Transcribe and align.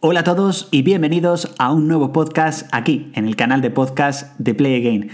Hola 0.00 0.20
a 0.20 0.24
todos 0.24 0.68
y 0.70 0.82
bienvenidos 0.82 1.52
a 1.58 1.72
un 1.72 1.88
nuevo 1.88 2.12
podcast 2.12 2.68
aquí, 2.70 3.10
en 3.16 3.26
el 3.26 3.34
canal 3.34 3.60
de 3.62 3.72
podcast 3.72 4.38
de 4.38 4.54
Play 4.54 4.76
Again. 4.76 5.08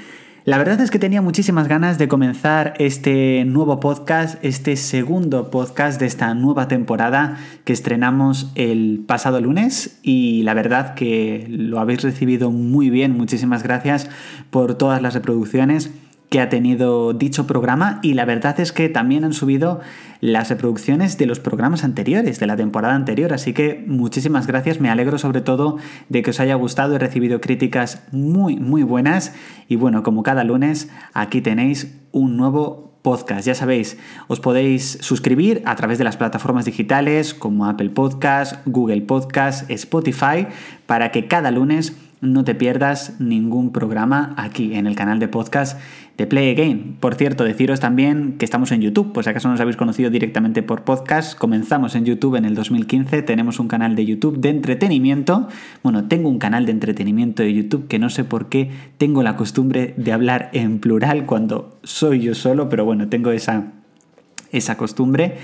La 0.45 0.59
verdad 0.59 0.79
es 0.79 0.91
que 0.91 0.99
tenía 0.99 1.23
muchísimas 1.23 1.69
ganas 1.69 1.97
de 1.97 2.07
comenzar 2.07 2.75
este 2.79 3.47
nuevo 3.47 3.81
podcast, 3.81 4.45
este 4.45 4.77
segundo 4.77 5.51
podcast 5.51 5.99
de 5.99 6.05
esta 6.05 6.35
nueva 6.35 6.69
temporada 6.69 7.39
que 7.65 7.73
estrenamos 7.73 8.53
el 8.57 9.03
pasado 9.09 9.41
lunes 9.41 10.01
y 10.03 10.43
la 10.43 10.53
verdad 10.53 10.93
que 10.93 11.47
lo 11.49 11.81
habéis 11.81 12.03
recibido 12.03 12.51
muy 12.51 12.91
bien, 12.91 13.17
muchísimas 13.17 13.63
gracias 13.63 14.11
por 14.51 14.75
todas 14.75 15.01
las 15.01 15.15
reproducciones 15.15 15.93
que 16.35 16.41
ha 16.41 16.49
tenido 16.49 17.13
dicho 17.13 17.47
programa 17.47 18.01
y 18.03 18.15
la 18.15 18.25
verdad 18.25 18.59
es 18.59 18.73
que 18.73 18.89
también 18.89 19.23
han 19.23 19.33
subido 19.33 19.79
las 20.21 20.51
reproducciones 20.51 21.17
de 21.17 21.27
los 21.27 21.39
programas 21.39 21.85
anteriores, 21.85 22.41
de 22.41 22.49
la 22.49 22.57
temporada 22.57 22.97
anterior, 22.97 23.33
así 23.33 23.53
que 23.53 23.85
muchísimas 23.87 24.49
gracias, 24.49 24.81
me 24.81 24.91
alegro 24.91 25.17
sobre 25.19 25.43
todo 25.43 25.79
de 26.09 26.23
que 26.23 26.31
os 26.31 26.41
haya 26.41 26.57
gustado, 26.57 26.97
he 26.97 26.99
recibido 26.99 27.41
críticas 27.41 28.03
muy 28.11 28.57
muy 28.57 28.83
buenas. 28.83 29.33
Y 29.69 29.77
bueno, 29.77 30.03
como 30.03 30.25
cada 30.25 30.43
lunes, 30.43 30.91
aquí 31.13 31.41
tenéis 31.41 31.95
un 32.11 32.37
nuevo 32.37 32.99
podcast. 33.03 33.47
Ya 33.47 33.55
sabéis, 33.55 33.97
os 34.27 34.41
podéis 34.41 34.99
suscribir 35.03 35.63
a 35.67 35.77
través 35.77 35.99
de 35.99 36.05
las 36.05 36.17
plataformas 36.17 36.65
digitales 36.65 37.33
como 37.33 37.67
Apple 37.67 37.91
Podcast, 37.91 38.57
Google 38.67 39.03
Podcast, 39.03 39.71
Spotify, 39.71 40.49
para 40.87 41.13
que 41.13 41.29
cada 41.29 41.53
lunes 41.53 41.97
no 42.25 42.45
te 42.45 42.55
pierdas 42.55 43.21
ningún 43.21 43.71
programa 43.71 44.35
aquí 44.37 44.75
en 44.75 44.87
el 44.87 44.97
canal 44.97 45.19
de 45.19 45.29
podcast 45.29 45.79
de 46.17 46.27
Play 46.27 46.51
Again. 46.51 46.97
Por 47.01 47.15
cierto, 47.15 47.45
deciros 47.45 47.81
también 47.81 48.37
que 48.39 48.45
estamos 48.45 48.73
en 48.73 48.81
YouTube, 48.81 49.13
pues 49.13 49.27
acaso 49.27 49.49
nos 49.49 49.61
habéis 49.61 49.77
conocido 49.77 50.11
directamente 50.11 50.63
por 50.63 50.83
podcast. 50.83 51.37
Comenzamos 51.37 51.95
en 51.95 52.05
YouTube 52.05 52.37
en 52.37 52.45
el 52.45 52.55
2015, 52.55 53.23
tenemos 53.23 53.59
un 53.59 53.69
canal 53.69 53.97
de 53.97 54.07
YouTube 54.07 54.39
de 54.39 54.51
entretenimiento. 54.51 55.49
Bueno, 55.83 56.05
tengo 56.05 56.29
un 56.29 56.39
canal 56.39 56.67
de 56.67 56.73
entretenimiento 56.73 57.43
de 57.43 57.53
YouTube 57.53 57.89
que 57.89 57.99
no 57.99 58.11
sé 58.11 58.25
por 58.25 58.49
qué 58.49 58.71
tengo 58.99 59.23
la 59.23 59.37
costumbre 59.37 59.95
de 59.97 60.13
hablar 60.13 60.51
en 60.53 60.79
plural 60.79 61.27
cuando 61.27 61.79
soy 61.83 62.21
yo 62.21 62.35
solo, 62.35 62.69
pero 62.69 62.85
bueno, 62.85 63.09
tengo 63.09 63.31
esa, 63.31 63.73
esa 64.53 64.77
costumbre. 64.77 65.37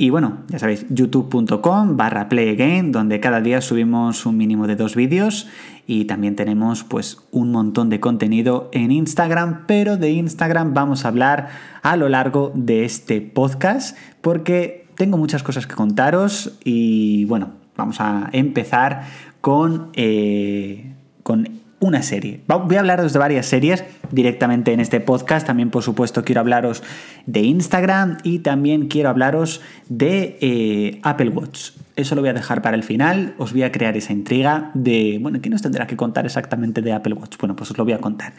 Y 0.00 0.10
bueno, 0.10 0.38
ya 0.46 0.60
sabéis, 0.60 0.86
youtube.com 0.90 1.96
barra 1.96 2.28
playagain, 2.28 2.92
donde 2.92 3.18
cada 3.18 3.40
día 3.40 3.60
subimos 3.60 4.26
un 4.26 4.36
mínimo 4.36 4.68
de 4.68 4.76
dos 4.76 4.94
vídeos 4.94 5.48
y 5.88 6.04
también 6.04 6.36
tenemos 6.36 6.84
pues 6.84 7.16
un 7.32 7.50
montón 7.50 7.88
de 7.88 7.98
contenido 7.98 8.68
en 8.72 8.92
Instagram, 8.92 9.64
pero 9.66 9.96
de 9.96 10.10
Instagram 10.10 10.74
vamos 10.74 11.04
a 11.04 11.08
hablar 11.08 11.48
a 11.82 11.96
lo 11.96 12.10
largo 12.10 12.52
de 12.54 12.84
este 12.84 13.22
podcast 13.22 13.96
porque 14.20 14.86
tengo 14.96 15.16
muchas 15.16 15.42
cosas 15.42 15.66
que 15.66 15.74
contaros 15.74 16.58
y 16.62 17.24
bueno, 17.24 17.52
vamos 17.74 18.02
a 18.02 18.28
empezar 18.32 19.04
con, 19.40 19.88
eh, 19.94 20.92
con 21.22 21.48
una 21.80 22.02
serie. 22.02 22.40
Voy 22.46 22.76
a 22.76 22.80
hablaros 22.80 23.12
de 23.12 23.18
varias 23.18 23.46
series 23.46 23.84
directamente 24.10 24.72
en 24.72 24.80
este 24.80 25.00
podcast. 25.00 25.46
También, 25.46 25.70
por 25.70 25.82
supuesto, 25.82 26.24
quiero 26.24 26.40
hablaros 26.40 26.82
de 27.26 27.40
Instagram 27.40 28.18
y 28.24 28.40
también 28.40 28.88
quiero 28.88 29.08
hablaros 29.08 29.60
de 29.88 30.38
eh, 30.40 31.00
Apple 31.02 31.30
Watch. 31.30 31.70
Eso 31.96 32.14
lo 32.14 32.20
voy 32.20 32.30
a 32.30 32.34
dejar 32.34 32.62
para 32.62 32.76
el 32.76 32.82
final. 32.82 33.34
Os 33.38 33.52
voy 33.52 33.62
a 33.62 33.72
crear 33.72 33.96
esa 33.96 34.12
intriga 34.12 34.70
de, 34.74 35.18
bueno, 35.20 35.40
¿qué 35.40 35.50
nos 35.50 35.62
tendrá 35.62 35.86
que 35.86 35.96
contar 35.96 36.26
exactamente 36.26 36.82
de 36.82 36.92
Apple 36.92 37.14
Watch? 37.14 37.36
Bueno, 37.38 37.54
pues 37.56 37.70
os 37.70 37.78
lo 37.78 37.84
voy 37.84 37.92
a 37.92 37.98
contar. 37.98 38.32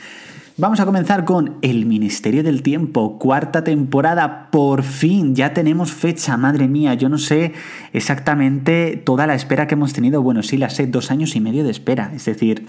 Vamos 0.57 0.81
a 0.81 0.85
comenzar 0.85 1.23
con 1.23 1.55
El 1.61 1.85
Ministerio 1.85 2.43
del 2.43 2.63
Tiempo, 2.63 3.17
cuarta 3.17 3.63
temporada, 3.63 4.49
por 4.51 4.83
fin, 4.83 5.33
ya 5.33 5.53
tenemos 5.53 5.93
fecha, 5.93 6.35
madre 6.35 6.67
mía, 6.67 6.95
yo 6.95 7.07
no 7.07 7.17
sé 7.17 7.53
exactamente 7.93 9.01
toda 9.05 9.25
la 9.25 9.35
espera 9.35 9.67
que 9.67 9.75
hemos 9.75 9.93
tenido, 9.93 10.21
bueno, 10.21 10.43
sí 10.43 10.57
la 10.57 10.69
sé, 10.69 10.85
dos 10.87 11.11
años 11.11 11.37
y 11.37 11.39
medio 11.39 11.63
de 11.63 11.71
espera, 11.71 12.11
es 12.13 12.25
decir, 12.25 12.65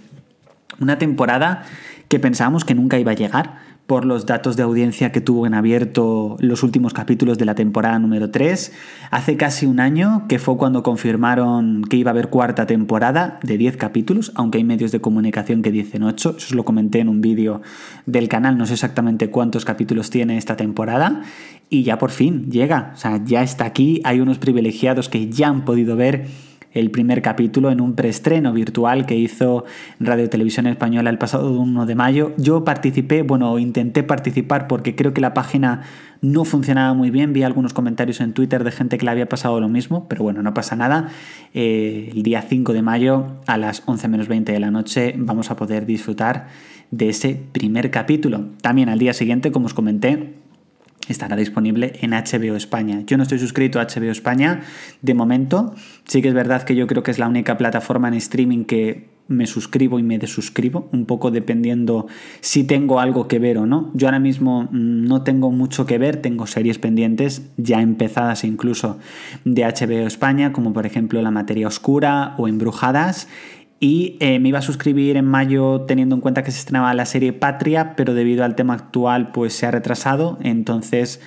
una 0.81 0.98
temporada 0.98 1.62
que 2.09 2.19
pensábamos 2.19 2.64
que 2.64 2.75
nunca 2.75 2.98
iba 2.98 3.12
a 3.12 3.14
llegar 3.14 3.70
por 3.91 4.05
los 4.05 4.25
datos 4.25 4.56
de 4.56 4.62
audiencia 4.62 5.11
que 5.11 5.20
tuvo 5.20 5.48
en 5.48 5.55
abierto 5.55 6.36
los 6.39 6.63
últimos 6.63 6.95
capítulos 6.95 7.39
de 7.39 7.45
la 7.45 7.57
temporada 7.57 7.98
número 7.98 8.30
3. 8.30 8.73
Hace 9.11 9.36
casi 9.36 9.67
un 9.67 9.80
año, 9.80 10.27
que 10.29 10.39
fue 10.39 10.57
cuando 10.57 10.85
confirmaron 10.85 11.83
que 11.83 11.96
iba 11.96 12.11
a 12.11 12.13
haber 12.13 12.29
cuarta 12.29 12.68
temporada 12.68 13.41
de 13.42 13.58
10 13.58 13.77
capítulos, 13.79 14.30
aunque 14.36 14.58
hay 14.58 14.64
medios 14.64 14.92
de 14.92 15.01
comunicación 15.01 15.63
que 15.63 15.73
dicen 15.73 16.05
8, 16.05 16.35
eso 16.39 16.46
os 16.46 16.55
lo 16.55 16.64
comenté 16.64 17.01
en 17.01 17.08
un 17.08 17.20
vídeo 17.20 17.62
del 18.07 18.29
canal, 18.29 18.57
no 18.57 18.67
sé 18.67 18.74
exactamente 18.74 19.29
cuántos 19.29 19.64
capítulos 19.64 20.11
tiene 20.11 20.36
esta 20.36 20.57
temporada, 20.57 21.23
y 21.68 21.83
ya 21.83 21.98
por 21.98 22.12
fin 22.12 22.48
llega, 22.48 22.92
o 22.95 22.97
sea, 22.97 23.20
ya 23.24 23.42
está 23.42 23.64
aquí, 23.64 24.01
hay 24.05 24.20
unos 24.20 24.39
privilegiados 24.39 25.08
que 25.08 25.30
ya 25.30 25.48
han 25.48 25.64
podido 25.64 25.97
ver 25.97 26.27
el 26.73 26.91
primer 26.91 27.23
capítulo 27.23 27.70
en 27.70 27.81
un 27.81 27.95
preestreno 27.95 28.53
virtual 28.53 29.07
que 29.07 29.17
hizo 29.17 29.64
Radio 29.98 30.29
Televisión 30.31 30.67
Española 30.67 31.11
el 31.11 31.19
pasado 31.19 31.53
1 31.53 31.86
de 31.86 31.95
mayo. 31.95 32.33
Yo 32.36 32.64
participé, 32.64 33.23
bueno, 33.23 33.58
intenté 33.58 34.03
participar 34.03 34.69
porque 34.69 34.95
creo 34.95 35.13
que 35.13 35.20
la 35.20 35.35
página 35.35 35.83
no 36.23 36.45
funcionaba 36.45 36.95
muy 36.95 37.11
bien. 37.11 37.33
Vi 37.33 37.42
algunos 37.42 37.73
comentarios 37.73 38.20
en 38.20 38.33
Twitter 38.33 38.63
de 38.64 38.70
gente 38.70 38.98
que 38.98 39.05
le 39.05 39.11
había 39.11 39.29
pasado 39.29 39.61
lo 39.61 39.69
mismo, 39.69 40.07
pero 40.09 40.23
bueno, 40.23 40.42
no 40.42 40.55
pasa 40.55 40.77
nada. 40.77 41.09
Eh, 41.55 42.11
el 42.13 42.23
día 42.23 42.42
5 42.42 42.73
de 42.73 42.83
mayo 42.83 43.27
a 43.47 43.57
las 43.57 43.83
11 43.86 44.09
menos 44.09 44.29
20 44.29 44.53
de 44.53 44.61
la 44.61 44.70
noche 44.70 45.14
vamos 45.17 45.51
a 45.51 45.57
poder 45.57 45.86
disfrutar 45.86 46.48
de 46.91 47.09
ese 47.09 47.41
primer 47.53 47.91
capítulo. 47.91 48.47
También 48.63 48.89
al 48.89 48.98
día 48.98 49.13
siguiente, 49.13 49.53
como 49.53 49.67
os 49.67 49.75
comenté, 49.75 50.35
estará 51.13 51.37
disponible 51.37 51.93
en 52.01 52.11
HBO 52.11 52.57
España. 52.57 53.03
Yo 53.07 53.17
no 53.17 53.23
estoy 53.23 53.39
suscrito 53.39 53.81
a 53.81 53.87
HBO 53.87 54.11
España 54.11 54.63
de 55.03 55.15
momento. 55.15 55.75
Sí 56.07 56.23
que 56.23 56.29
es 56.29 56.35
verdad 56.35 56.63
que 56.63 56.75
yo 56.75 56.87
creo 56.87 57.03
que 57.03 57.11
es 57.11 57.19
la 57.19 57.29
única 57.29 57.57
plataforma 57.59 58.09
en 58.09 58.15
streaming 58.15 58.65
que 58.65 59.11
me 59.31 59.47
suscribo 59.47 60.01
y 60.01 60.03
me 60.03 60.19
desuscribo, 60.19 60.89
un 60.93 61.07
poco 61.07 61.31
dependiendo 61.31 62.09
si 62.41 62.65
tengo 62.65 62.98
algo 62.98 63.29
que 63.29 63.39
ver 63.39 63.59
o 63.59 63.67
no. 63.67 63.93
Yo 63.95 64.09
ahora 64.09 64.19
mismo 64.19 64.65
mm, 64.65 65.05
no 65.05 65.23
tengo 65.23 65.53
mucho 65.53 65.87
que 65.87 65.98
ver, 65.98 66.17
tengo 66.17 66.48
series 66.48 66.79
pendientes 66.79 67.48
ya 67.57 67.81
empezadas 67.81 68.42
incluso 68.42 68.98
de 69.45 69.63
HBO 69.63 70.07
España, 70.07 70.53
como 70.53 70.73
por 70.73 70.85
ejemplo 70.85 71.23
La 71.23 71.31
Materia 71.31 71.69
Oscura 71.69 72.35
o 72.39 72.48
Embrujadas 72.48 73.29
y 73.80 74.18
eh, 74.20 74.39
me 74.39 74.51
iba 74.51 74.58
a 74.58 74.63
suscribir 74.63 75.17
en 75.17 75.24
mayo 75.24 75.80
teniendo 75.80 76.14
en 76.14 76.20
cuenta 76.20 76.45
que 76.45 76.52
se 76.52 76.58
estrenaba 76.58 76.92
la 76.92 77.07
serie 77.07 77.33
Patria, 77.33 77.96
pero 77.96 78.13
debido 78.13 78.45
al 78.45 78.55
tema 78.55 78.74
actual 78.74 79.33
pues 79.33 79.55
se 79.55 79.67
ha 79.67 79.70
retrasado, 79.70 80.39
entonces 80.42 81.20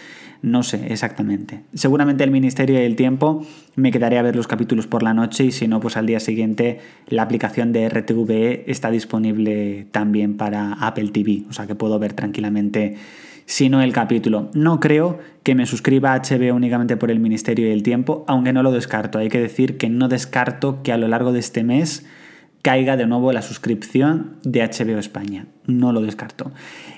no 0.44 0.62
sé 0.62 0.88
exactamente. 0.92 1.62
Seguramente 1.74 2.24
el 2.24 2.30
Ministerio 2.30 2.78
del 2.78 2.96
Tiempo 2.96 3.44
me 3.76 3.92
quedaré 3.92 4.20
a 4.20 4.22
ver 4.22 4.36
los 4.36 4.46
capítulos 4.46 4.86
por 4.86 5.02
la 5.02 5.16
noche 5.16 5.46
y 5.46 5.52
si 5.52 5.68
no, 5.68 5.80
pues 5.80 5.98
al 5.98 6.06
día 6.06 6.20
siguiente 6.20 6.80
la 7.08 7.24
aplicación 7.24 7.74
de 7.74 7.90
RTVE 7.90 8.66
está 8.68 8.92
disponible 8.92 9.88
también 9.92 10.38
para 10.38 10.74
Apple 10.74 11.10
TV, 11.10 11.46
o 11.50 11.54
sea 11.54 11.66
que 11.66 11.76
puedo 11.76 11.98
ver 11.98 12.14
tranquilamente 12.14 12.98
si 13.46 13.70
no 13.70 13.82
el 13.82 13.94
capítulo. 13.94 14.52
No 14.54 14.80
creo 14.80 15.18
que 15.42 15.56
me 15.56 15.66
suscriba 15.66 16.14
a 16.14 16.22
HBO 16.22 16.54
únicamente 16.54 16.98
por 16.98 17.10
el 17.10 17.20
Ministerio 17.20 17.70
del 17.70 17.82
Tiempo, 17.82 18.24
aunque 18.28 18.54
no 18.54 18.62
lo 18.62 18.72
descarto. 18.72 19.18
Hay 19.18 19.30
que 19.30 19.40
decir 19.40 19.78
que 19.78 19.90
no 19.90 20.08
descarto 20.08 20.84
que 20.84 20.92
a 20.92 20.98
lo 20.98 21.08
largo 21.08 21.32
de 21.32 21.40
este 21.40 21.64
mes 21.64 22.06
caiga 22.64 22.96
de 22.96 23.06
nuevo 23.06 23.34
la 23.34 23.42
suscripción 23.42 24.38
de 24.44 24.64
HBO 24.64 24.98
España. 24.98 25.48
No 25.68 25.92
lo 25.92 26.02
descarto. 26.02 26.52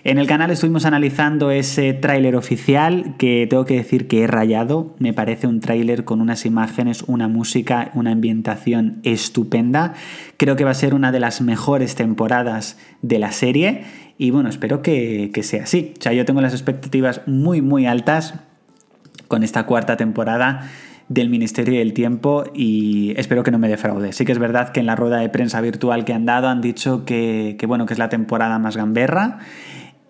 En 0.03 0.19
el 0.19 0.27
canal 0.27 0.51
estuvimos 0.51 0.85
analizando 0.85 1.49
ese 1.49 1.93
tráiler 1.93 2.35
oficial 2.35 3.15
que 3.17 3.47
tengo 3.49 3.65
que 3.65 3.75
decir 3.75 4.07
que 4.07 4.21
he 4.21 4.27
rayado. 4.27 4.95
Me 4.99 5.11
parece 5.11 5.47
un 5.47 5.61
tráiler 5.61 6.05
con 6.05 6.21
unas 6.21 6.45
imágenes, 6.45 7.03
una 7.07 7.27
música, 7.27 7.89
una 7.95 8.11
ambientación 8.11 8.99
estupenda. 9.01 9.95
Creo 10.37 10.55
que 10.55 10.63
va 10.63 10.71
a 10.71 10.75
ser 10.75 10.93
una 10.93 11.11
de 11.11 11.19
las 11.19 11.41
mejores 11.41 11.95
temporadas 11.95 12.77
de 13.01 13.17
la 13.17 13.31
serie 13.31 13.85
y 14.19 14.29
bueno, 14.29 14.49
espero 14.49 14.83
que, 14.83 15.31
sea 15.41 15.63
así. 15.63 15.93
O 15.97 16.01
sea, 16.01 16.13
yo 16.13 16.25
tengo 16.25 16.41
las 16.41 16.53
expectativas 16.53 17.21
muy, 17.25 17.63
muy 17.63 17.87
altas 17.87 18.35
con 19.27 19.43
esta 19.43 19.65
cuarta 19.65 19.97
temporada 19.97 20.69
del 21.07 21.29
Ministerio 21.29 21.79
del 21.79 21.93
Tiempo 21.93 22.45
y 22.53 23.13
espero 23.17 23.43
que 23.43 23.51
no 23.51 23.59
me 23.59 23.67
defraude. 23.67 24.11
Sí 24.13 24.25
que 24.25 24.31
es 24.31 24.39
verdad 24.39 24.69
que 24.69 24.79
en 24.79 24.85
la 24.85 24.95
rueda 24.95 25.17
de 25.17 25.29
prensa 25.29 25.61
virtual 25.61 26.05
que 26.05 26.13
han 26.13 26.25
dado 26.25 26.47
han 26.47 26.61
dicho 26.61 27.05
que, 27.05 27.55
que 27.59 27.65
bueno, 27.67 27.85
que 27.85 27.93
es 27.93 27.99
la 27.99 28.09
temporada 28.09 28.57
más 28.59 28.75
gamberra 28.75 29.39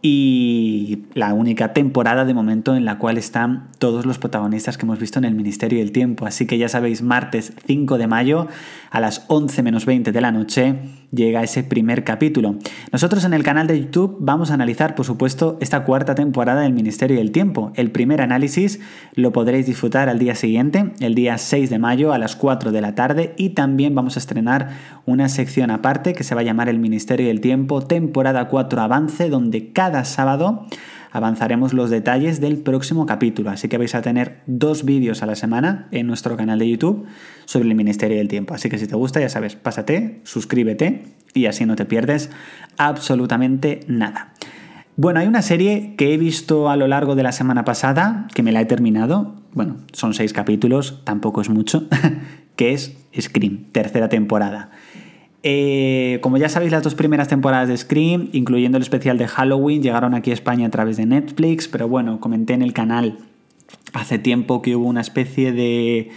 y 0.08 1.00
la 1.16 1.34
única 1.34 1.74
temporada 1.74 2.26
de 2.26 2.36
momento 2.36 2.76
en 2.76 2.86
la 2.86 3.00
cual 3.00 3.18
están 3.18 3.70
todos 3.80 4.06
los 4.06 4.20
protagonistas 4.20 4.78
que 4.78 4.86
hemos 4.86 5.00
visto 5.00 5.18
en 5.18 5.26
el 5.26 5.34
Ministerio 5.34 5.80
del 5.80 5.92
Tiempo. 5.92 6.28
Así 6.28 6.46
que 6.46 6.60
ya 6.60 6.70
sabéis, 6.70 7.02
martes 7.02 7.54
5 7.66 7.98
de 7.98 8.06
mayo 8.06 8.48
a 8.96 9.02
las 9.02 9.26
11 9.28 9.62
menos 9.62 9.86
20 9.86 10.14
de 10.14 10.22
la 10.22 10.32
noche 10.32 10.80
llega 11.12 11.44
ese 11.44 11.64
primer 11.64 12.06
capítulo. 12.06 12.56
Nosotros 12.94 13.26
en 13.26 13.34
el 13.34 13.44
canal 13.44 13.68
de 13.68 13.78
YouTube 13.78 14.16
vamos 14.22 14.52
a 14.52 14.54
analizar, 14.54 14.96
por 14.96 15.06
supuesto, 15.06 15.58
esta 15.60 15.84
cuarta 15.84 16.16
temporada 16.16 16.62
del 16.62 16.72
Ministerio 16.72 17.18
del 17.18 17.34
Tiempo. 17.34 17.74
El 17.76 17.92
primer 17.92 18.22
análisis 18.22 18.80
lo 19.14 19.34
podréis 19.34 19.66
disfrutar 19.66 20.08
al 20.08 20.18
día 20.18 20.34
siguiente, 20.34 20.94
el 21.02 21.14
día 21.14 21.38
6 21.38 21.70
de 21.70 21.78
mayo 21.78 22.14
a 22.14 22.18
las 22.18 22.38
4 22.38 22.72
de 22.72 22.80
la 22.80 22.96
tarde 22.96 23.34
y 23.38 23.50
también 23.50 23.96
vamos 23.96 24.16
a 24.16 24.20
estrenar 24.20 24.70
una 25.06 25.28
sección 25.28 25.72
aparte 25.72 26.14
que 26.14 26.24
se 26.24 26.34
va 26.34 26.40
a 26.40 26.46
llamar 26.46 26.70
el 26.70 26.80
Ministerio 26.80 27.28
del 27.28 27.42
Tiempo, 27.42 27.82
temporada 27.82 28.48
4 28.48 28.82
avance, 28.82 29.30
donde 29.30 29.74
cada 29.74 30.06
sábado 30.06 30.68
avanzaremos 31.16 31.74
los 31.74 31.90
detalles 31.90 32.42
del 32.42 32.58
próximo 32.58 33.06
capítulo. 33.06 33.50
Así 33.50 33.70
que 33.70 33.78
vais 33.78 33.96
a 33.96 34.02
tener 34.02 34.42
dos 34.48 34.84
vídeos 34.84 35.24
a 35.24 35.26
la 35.26 35.36
semana 35.36 35.88
en 35.92 36.08
nuestro 36.08 36.36
canal 36.36 36.60
de 36.60 36.70
YouTube 36.70 37.06
sobre 37.46 37.70
el 37.70 37.76
Ministerio 37.76 38.18
del 38.18 38.28
Tiempo. 38.28 38.54
Así 38.54 38.68
que 38.68 38.78
si 38.78 38.86
te 38.86 38.98
gusta, 38.98 39.22
ya 39.22 39.30
sabes, 39.30 39.56
pásate, 39.56 40.20
suscríbete 40.26 41.04
y 41.34 41.46
así 41.46 41.66
no 41.66 41.78
te 41.78 41.86
pierdes 41.86 42.32
absolutamente 42.76 43.80
nada. 43.88 44.34
Bueno, 44.98 45.22
hay 45.22 45.28
una 45.28 45.42
serie 45.42 45.96
que 45.98 46.14
he 46.14 46.18
visto 46.18 46.70
a 46.70 46.76
lo 46.76 46.86
largo 46.86 47.16
de 47.16 47.24
la 47.24 47.32
semana 47.32 47.64
pasada, 47.64 48.28
que 48.34 48.44
me 48.44 48.52
la 48.52 48.60
he 48.60 48.66
terminado, 48.66 49.36
bueno, 49.54 49.78
son 49.94 50.14
seis 50.14 50.34
capítulos, 50.34 51.02
tampoco 51.06 51.40
es 51.40 51.50
mucho, 51.50 51.88
que 52.58 52.74
es 52.74 52.98
Scream, 53.18 53.72
tercera 53.72 54.10
temporada. 54.10 54.72
Eh, 55.48 56.18
como 56.22 56.38
ya 56.38 56.50
sabéis, 56.50 56.72
las 56.72 56.82
dos 56.82 56.96
primeras 56.96 57.28
temporadas 57.28 57.68
de 57.68 57.78
Scream, 57.78 58.30
incluyendo 58.34 58.78
el 58.78 58.82
especial 58.82 59.20
de 59.20 59.28
Halloween, 59.28 59.84
llegaron 59.84 60.16
aquí 60.16 60.32
a 60.32 60.34
España 60.34 60.66
a 60.66 60.72
través 60.72 60.98
de 60.98 61.06
Netflix, 61.06 61.68
pero 61.68 61.88
bueno, 61.88 62.20
comenté 62.20 62.54
en 62.54 62.64
el 62.64 62.74
canal 62.74 63.20
hace 63.94 64.18
tiempo 64.18 64.64
que 64.64 64.76
hubo 64.76 64.88
una 64.88 65.02
especie 65.02 65.52
de 65.52 66.10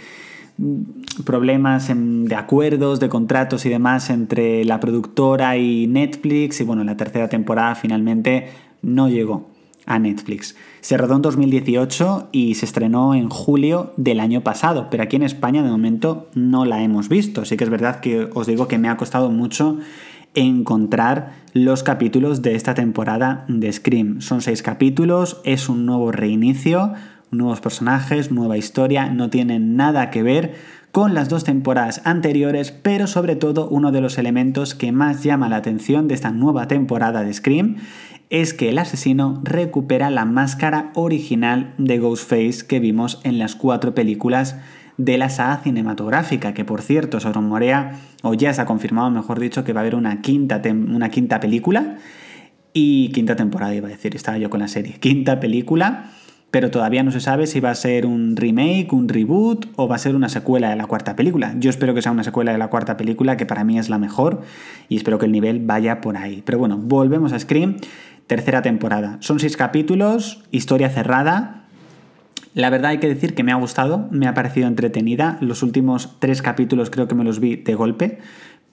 mm, 0.57 1.21
problemas 1.25 1.91
de 1.93 2.35
acuerdos, 2.35 2.99
de 2.99 3.09
contratos 3.09 3.67
y 3.67 3.69
demás 3.69 4.09
entre 4.09 4.65
la 4.65 4.79
productora 4.79 5.57
y 5.57 5.85
Netflix 5.85 6.59
y 6.61 6.63
bueno, 6.63 6.83
la 6.83 6.97
tercera 6.97 7.29
temporada 7.29 7.75
finalmente 7.75 8.47
no 8.81 9.09
llegó 9.09 9.48
a 9.89 9.99
Netflix. 9.99 10.55
Se 10.79 10.95
rodó 10.95 11.17
en 11.17 11.21
2018 11.21 12.29
y 12.31 12.55
se 12.55 12.65
estrenó 12.65 13.13
en 13.13 13.29
julio 13.29 13.91
del 13.97 14.21
año 14.21 14.41
pasado, 14.41 14.87
pero 14.89 15.03
aquí 15.03 15.17
en 15.17 15.23
España 15.23 15.61
de 15.63 15.69
momento 15.69 16.29
no 16.35 16.63
la 16.63 16.81
hemos 16.81 17.09
visto. 17.09 17.43
Sí 17.43 17.57
que 17.57 17.65
es 17.65 17.69
verdad 17.69 17.99
que 17.99 18.29
os 18.33 18.47
digo 18.47 18.69
que 18.69 18.77
me 18.77 18.87
ha 18.87 18.95
costado 18.95 19.29
mucho 19.29 19.79
encontrar 20.35 21.33
los 21.53 21.83
capítulos 21.83 22.41
de 22.41 22.55
esta 22.55 22.75
temporada 22.75 23.45
de 23.47 23.73
Scream. 23.73 24.21
Son 24.21 24.41
seis 24.41 24.61
capítulos, 24.61 25.41
es 25.43 25.67
un 25.67 25.85
nuevo 25.85 26.11
reinicio, 26.11 26.93
nuevos 27.31 27.59
personajes, 27.59 28.31
nueva 28.31 28.57
historia, 28.57 29.09
no 29.09 29.29
tienen 29.29 29.75
nada 29.75 30.11
que 30.11 30.23
ver 30.23 30.53
con 30.91 31.13
las 31.13 31.29
dos 31.29 31.43
temporadas 31.43 32.01
anteriores, 32.05 32.71
pero 32.71 33.07
sobre 33.07 33.35
todo 33.35 33.67
uno 33.69 33.91
de 33.91 34.01
los 34.01 34.17
elementos 34.17 34.73
que 34.73 34.91
más 34.91 35.23
llama 35.23 35.49
la 35.49 35.57
atención 35.57 36.07
de 36.07 36.15
esta 36.15 36.31
nueva 36.31 36.67
temporada 36.67 37.23
de 37.23 37.33
Scream 37.33 37.77
es 38.29 38.53
que 38.53 38.69
el 38.69 38.77
asesino 38.77 39.41
recupera 39.43 40.09
la 40.09 40.25
máscara 40.25 40.91
original 40.93 41.73
de 41.77 41.97
Ghostface 41.97 42.65
que 42.67 42.79
vimos 42.79 43.19
en 43.23 43.39
las 43.39 43.55
cuatro 43.55 43.95
películas 43.95 44.57
de 44.97 45.17
la 45.17 45.29
saga 45.29 45.57
cinematográfica, 45.63 46.53
que 46.53 46.65
por 46.65 46.81
cierto 46.81 47.19
se 47.19 47.31
rumorea, 47.31 47.99
o 48.21 48.33
ya 48.33 48.53
se 48.53 48.61
ha 48.61 48.65
confirmado, 48.65 49.09
mejor 49.09 49.39
dicho, 49.39 49.63
que 49.63 49.73
va 49.73 49.79
a 49.79 49.83
haber 49.83 49.95
una 49.95 50.21
quinta, 50.21 50.61
una 50.65 51.09
quinta 51.09 51.39
película 51.39 51.97
y 52.73 53.09
quinta 53.13 53.35
temporada, 53.35 53.73
iba 53.73 53.87
a 53.87 53.91
decir, 53.91 54.15
estaba 54.15 54.37
yo 54.37 54.49
con 54.49 54.59
la 54.59 54.67
serie, 54.67 54.95
quinta 54.99 55.39
película, 55.39 56.11
pero 56.51 56.69
todavía 56.69 57.01
no 57.03 57.11
se 57.11 57.21
sabe 57.21 57.47
si 57.47 57.59
va 57.59 57.69
a 57.69 57.75
ser 57.75 58.05
un 58.05 58.35
remake, 58.35 58.91
un 58.91 59.07
reboot 59.07 59.67
o 59.75 59.87
va 59.87 59.95
a 59.95 59.99
ser 59.99 60.15
una 60.15 60.29
secuela 60.29 60.69
de 60.69 60.75
la 60.75 60.87
cuarta 60.87 61.15
película. 61.15 61.53
Yo 61.59 61.69
espero 61.69 61.93
que 61.93 62.01
sea 62.01 62.11
una 62.11 62.23
secuela 62.23 62.51
de 62.51 62.57
la 62.57 62.69
cuarta 62.69 62.97
película, 62.97 63.37
que 63.37 63.45
para 63.45 63.63
mí 63.63 63.79
es 63.79 63.89
la 63.89 63.99
mejor, 63.99 64.41
y 64.89 64.97
espero 64.97 65.17
que 65.17 65.27
el 65.27 65.31
nivel 65.31 65.59
vaya 65.59 66.01
por 66.01 66.17
ahí. 66.17 66.41
Pero 66.45 66.57
bueno, 66.57 66.77
volvemos 66.77 67.33
a 67.33 67.39
Scream 67.39 67.77
tercera 68.29 68.61
temporada. 68.61 69.17
Son 69.21 69.39
seis 69.39 69.57
capítulos, 69.57 70.43
historia 70.51 70.89
cerrada. 70.89 71.63
La 72.53 72.69
verdad 72.69 72.91
hay 72.91 72.99
que 72.99 73.09
decir 73.09 73.33
que 73.33 73.43
me 73.43 73.51
ha 73.51 73.55
gustado, 73.55 74.07
me 74.11 74.27
ha 74.27 74.35
parecido 74.35 74.67
entretenida. 74.67 75.39
Los 75.41 75.63
últimos 75.63 76.15
tres 76.19 76.43
capítulos 76.43 76.91
creo 76.91 77.07
que 77.07 77.15
me 77.15 77.23
los 77.23 77.39
vi 77.39 77.55
de 77.55 77.73
golpe 77.73 78.19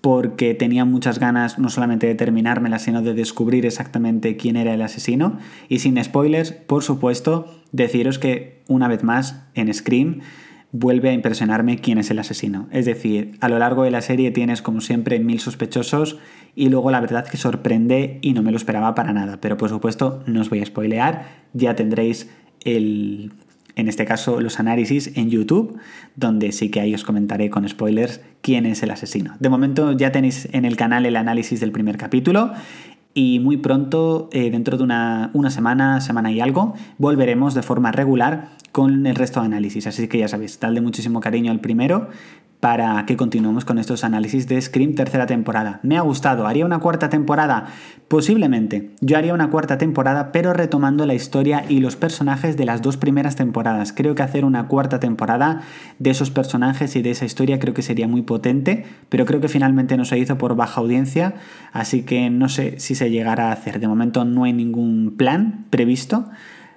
porque 0.02 0.52
tenía 0.52 0.84
muchas 0.84 1.18
ganas 1.18 1.58
no 1.58 1.70
solamente 1.70 2.06
de 2.06 2.14
terminármela, 2.14 2.78
sino 2.78 3.00
de 3.00 3.14
descubrir 3.14 3.64
exactamente 3.64 4.36
quién 4.36 4.56
era 4.56 4.74
el 4.74 4.82
asesino. 4.82 5.38
Y 5.70 5.78
sin 5.78 6.02
spoilers, 6.04 6.52
por 6.52 6.82
supuesto, 6.82 7.50
deciros 7.72 8.18
que 8.18 8.62
una 8.68 8.88
vez 8.88 9.04
más 9.04 9.42
en 9.54 9.72
Scream 9.72 10.20
vuelve 10.78 11.08
a 11.08 11.12
impresionarme 11.12 11.78
quién 11.78 11.98
es 11.98 12.10
el 12.10 12.18
asesino. 12.18 12.68
Es 12.70 12.86
decir, 12.86 13.36
a 13.40 13.48
lo 13.48 13.58
largo 13.58 13.84
de 13.84 13.90
la 13.90 14.02
serie 14.02 14.30
tienes 14.30 14.62
como 14.62 14.80
siempre 14.80 15.18
mil 15.20 15.40
sospechosos 15.40 16.18
y 16.54 16.68
luego 16.68 16.90
la 16.90 17.00
verdad 17.00 17.26
que 17.26 17.36
sorprende 17.36 18.18
y 18.22 18.32
no 18.32 18.42
me 18.42 18.50
lo 18.50 18.56
esperaba 18.56 18.94
para 18.94 19.12
nada. 19.12 19.40
Pero 19.40 19.56
por 19.56 19.68
supuesto 19.68 20.22
no 20.26 20.40
os 20.40 20.50
voy 20.50 20.60
a 20.60 20.66
spoilear, 20.66 21.26
ya 21.52 21.74
tendréis 21.74 22.30
el, 22.64 23.32
en 23.76 23.88
este 23.88 24.04
caso 24.04 24.40
los 24.40 24.58
análisis 24.60 25.16
en 25.16 25.30
YouTube, 25.30 25.78
donde 26.16 26.52
sí 26.52 26.70
que 26.70 26.80
ahí 26.80 26.94
os 26.94 27.04
comentaré 27.04 27.48
con 27.48 27.68
spoilers 27.68 28.20
quién 28.40 28.66
es 28.66 28.82
el 28.82 28.90
asesino. 28.90 29.36
De 29.38 29.48
momento 29.48 29.92
ya 29.92 30.12
tenéis 30.12 30.48
en 30.52 30.64
el 30.64 30.76
canal 30.76 31.06
el 31.06 31.16
análisis 31.16 31.60
del 31.60 31.72
primer 31.72 31.96
capítulo 31.96 32.52
y 33.16 33.40
muy 33.40 33.56
pronto, 33.56 34.28
eh, 34.30 34.50
dentro 34.50 34.76
de 34.76 34.84
una, 34.84 35.30
una, 35.32 35.48
semana, 35.48 36.02
semana 36.02 36.30
y 36.32 36.40
algo, 36.40 36.74
volveremos 36.98 37.54
de 37.54 37.62
forma 37.62 37.90
regular 37.90 38.50
con 38.72 39.06
el 39.06 39.16
resto 39.16 39.40
de 39.40 39.46
análisis. 39.46 39.86
Así 39.86 40.06
que 40.06 40.18
ya 40.18 40.28
sabéis, 40.28 40.60
de 40.60 40.82
muchísimo 40.82 41.20
cariño 41.20 41.50
al 41.50 41.60
primero 41.60 42.10
para 42.66 43.06
que 43.06 43.16
continuemos 43.16 43.64
con 43.64 43.78
estos 43.78 44.02
análisis 44.02 44.48
de 44.48 44.60
Scream 44.60 44.96
tercera 44.96 45.26
temporada. 45.26 45.78
Me 45.84 45.96
ha 45.98 46.00
gustado, 46.00 46.48
¿haría 46.48 46.66
una 46.66 46.80
cuarta 46.80 47.08
temporada? 47.08 47.66
Posiblemente. 48.08 48.90
Yo 49.00 49.16
haría 49.16 49.34
una 49.34 49.50
cuarta 49.50 49.78
temporada, 49.78 50.32
pero 50.32 50.52
retomando 50.52 51.06
la 51.06 51.14
historia 51.14 51.64
y 51.68 51.78
los 51.78 51.94
personajes 51.94 52.56
de 52.56 52.64
las 52.64 52.82
dos 52.82 52.96
primeras 52.96 53.36
temporadas. 53.36 53.92
Creo 53.92 54.16
que 54.16 54.24
hacer 54.24 54.44
una 54.44 54.66
cuarta 54.66 54.98
temporada 54.98 55.60
de 56.00 56.10
esos 56.10 56.32
personajes 56.32 56.96
y 56.96 57.02
de 57.02 57.12
esa 57.12 57.24
historia 57.24 57.60
creo 57.60 57.72
que 57.72 57.82
sería 57.82 58.08
muy 58.08 58.22
potente, 58.22 58.84
pero 59.10 59.26
creo 59.26 59.40
que 59.40 59.48
finalmente 59.48 59.96
no 59.96 60.04
se 60.04 60.18
hizo 60.18 60.36
por 60.36 60.56
baja 60.56 60.80
audiencia, 60.80 61.34
así 61.72 62.02
que 62.02 62.30
no 62.30 62.48
sé 62.48 62.80
si 62.80 62.96
se 62.96 63.12
llegará 63.12 63.50
a 63.50 63.52
hacer. 63.52 63.78
De 63.78 63.86
momento 63.86 64.24
no 64.24 64.42
hay 64.42 64.52
ningún 64.52 65.14
plan 65.16 65.66
previsto, 65.70 66.28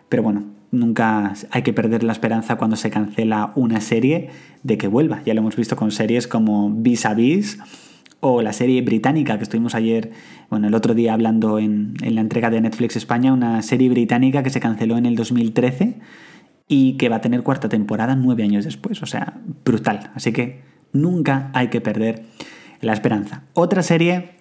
pero 0.08 0.22
bueno, 0.22 0.59
nunca 0.72 1.34
hay 1.52 1.62
que 1.62 1.74
perder 1.74 2.04
la 2.04 2.14
esperanza 2.14 2.58
cuando 2.58 2.76
se 2.76 2.90
cancela 2.90 3.52
una 3.56 3.82
serie 3.82 4.30
de 4.64 4.78
que 4.78 4.88
vuelva. 4.88 5.22
Ya 5.26 5.34
lo 5.34 5.42
hemos 5.42 5.56
visto 5.56 5.76
con 5.76 5.92
series 5.92 6.28
como 6.28 6.72
Vis 6.72 7.06
a 7.06 7.14
Vis 7.14 7.60
o 8.20 8.42
la 8.42 8.54
serie 8.54 8.82
británica 8.82 9.38
que 9.38 9.44
estuvimos 9.44 9.76
ayer, 9.76 10.12
bueno, 10.50 10.68
el 10.68 10.76
otro 10.76 10.94
día 10.94 11.14
hablando 11.14 11.58
en, 11.58 11.94
en, 12.02 12.16
la 12.16 12.22
entrega 12.22 12.50
de 12.50 12.60
Netflix 12.60 12.98
España, 12.98 13.32
una 13.32 13.62
serie 13.62 13.90
británica 13.90 14.44
que 14.44 14.50
se 14.50 14.60
canceló 14.60 14.98
en 14.98 15.06
el 15.06 15.16
2013 15.16 16.00
y 16.68 16.94
que 16.98 17.10
va 17.10 17.18
a 17.18 17.22
tener 17.22 17.44
cuarta 17.44 17.70
temporada 17.70 18.16
nueve 18.16 18.44
años 18.44 18.66
después. 18.66 19.02
O 19.02 19.06
sea, 19.06 19.40
brutal. 19.64 20.12
Así 20.16 20.32
que 20.34 20.62
nunca 20.92 21.50
hay 21.54 21.70
que 21.70 21.82
perder 21.82 22.26
la 22.82 22.94
esperanza. 22.94 23.44
Otra 23.54 23.84
serie 23.84 24.32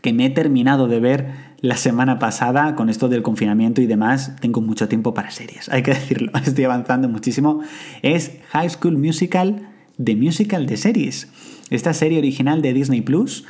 que 0.00 0.12
me 0.12 0.26
he 0.26 0.30
terminado 0.30 0.86
de 0.86 1.00
ver 1.00 1.47
la 1.60 1.76
semana 1.76 2.18
pasada 2.18 2.74
con 2.74 2.88
esto 2.88 3.08
del 3.08 3.22
confinamiento 3.22 3.80
y 3.80 3.86
demás, 3.86 4.36
tengo 4.40 4.60
mucho 4.60 4.88
tiempo 4.88 5.14
para 5.14 5.30
series, 5.30 5.68
hay 5.68 5.82
que 5.82 5.90
decirlo, 5.94 6.32
estoy 6.44 6.64
avanzando 6.64 7.08
muchísimo, 7.08 7.60
es 8.02 8.38
High 8.50 8.70
School 8.70 8.96
Musical, 8.98 9.68
The 10.02 10.16
Musical 10.16 10.66
de 10.66 10.76
series. 10.76 11.28
Esta 11.70 11.92
serie 11.92 12.18
original 12.18 12.62
de 12.62 12.72
Disney 12.72 13.02
Plus. 13.02 13.44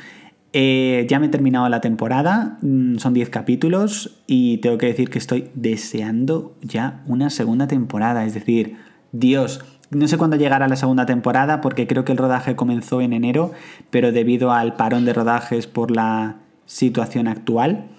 Eh, 0.51 1.05
ya 1.07 1.19
me 1.19 1.27
he 1.27 1.29
terminado 1.29 1.69
la 1.69 1.79
temporada, 1.79 2.57
mm, 2.63 2.97
son 2.97 3.13
10 3.13 3.29
capítulos 3.29 4.19
y 4.25 4.57
tengo 4.57 4.79
que 4.79 4.87
decir 4.87 5.11
que 5.11 5.19
estoy 5.19 5.51
deseando 5.53 6.57
ya 6.63 7.03
una 7.05 7.29
segunda 7.29 7.67
temporada. 7.67 8.25
Es 8.25 8.33
decir, 8.33 8.77
Dios, 9.11 9.63
no 9.91 10.07
sé 10.07 10.17
cuándo 10.17 10.37
llegará 10.37 10.67
la 10.67 10.75
segunda 10.75 11.05
temporada 11.05 11.61
porque 11.61 11.85
creo 11.85 12.03
que 12.03 12.13
el 12.13 12.17
rodaje 12.17 12.55
comenzó 12.55 12.99
en 13.01 13.13
enero, 13.13 13.51
pero 13.91 14.11
debido 14.11 14.51
al 14.51 14.75
parón 14.75 15.05
de 15.05 15.13
rodajes 15.13 15.67
por 15.67 15.91
la 15.91 16.37
situación 16.65 17.27
actual, 17.27 17.89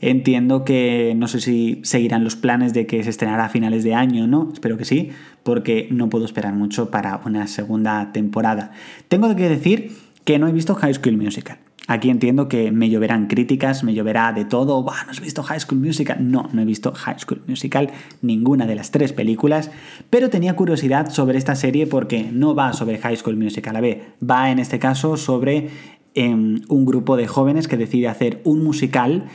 Entiendo 0.00 0.64
que 0.64 1.14
no 1.16 1.28
sé 1.28 1.40
si 1.40 1.80
seguirán 1.82 2.24
los 2.24 2.36
planes 2.36 2.74
de 2.74 2.86
que 2.86 3.02
se 3.02 3.10
estrenará 3.10 3.46
a 3.46 3.48
finales 3.48 3.84
de 3.84 3.94
año, 3.94 4.26
¿no? 4.26 4.50
Espero 4.52 4.76
que 4.76 4.84
sí, 4.84 5.10
porque 5.42 5.88
no 5.90 6.08
puedo 6.08 6.24
esperar 6.24 6.54
mucho 6.54 6.90
para 6.90 7.20
una 7.24 7.46
segunda 7.46 8.12
temporada. 8.12 8.72
Tengo 9.08 9.34
que 9.34 9.48
decir 9.48 9.92
que 10.24 10.38
no 10.38 10.48
he 10.48 10.52
visto 10.52 10.74
High 10.74 10.94
School 10.94 11.16
Musical. 11.16 11.58
Aquí 11.88 12.10
entiendo 12.10 12.48
que 12.48 12.72
me 12.72 12.90
lloverán 12.90 13.28
críticas, 13.28 13.84
me 13.84 13.94
lloverá 13.94 14.32
de 14.32 14.44
todo. 14.44 14.82
¿No 14.82 15.10
has 15.10 15.20
visto 15.20 15.44
High 15.44 15.60
School 15.60 15.80
Musical? 15.80 16.18
No, 16.20 16.48
no 16.52 16.60
he 16.60 16.64
visto 16.64 16.92
High 16.92 17.20
School 17.20 17.42
Musical, 17.46 17.90
ninguna 18.22 18.66
de 18.66 18.74
las 18.74 18.90
tres 18.90 19.12
películas, 19.12 19.70
pero 20.10 20.28
tenía 20.28 20.56
curiosidad 20.56 21.10
sobre 21.10 21.38
esta 21.38 21.54
serie 21.54 21.86
porque 21.86 22.28
no 22.32 22.56
va 22.56 22.72
sobre 22.72 22.98
High 22.98 23.16
School 23.16 23.36
Musical. 23.36 23.76
A 23.76 23.80
ver, 23.80 24.14
va 24.28 24.50
en 24.50 24.58
este 24.58 24.80
caso 24.80 25.16
sobre 25.16 25.68
em, 26.14 26.60
un 26.68 26.86
grupo 26.86 27.16
de 27.16 27.28
jóvenes 27.28 27.68
que 27.68 27.76
decide 27.76 28.08
hacer 28.08 28.40
un 28.42 28.64
musical 28.64 29.26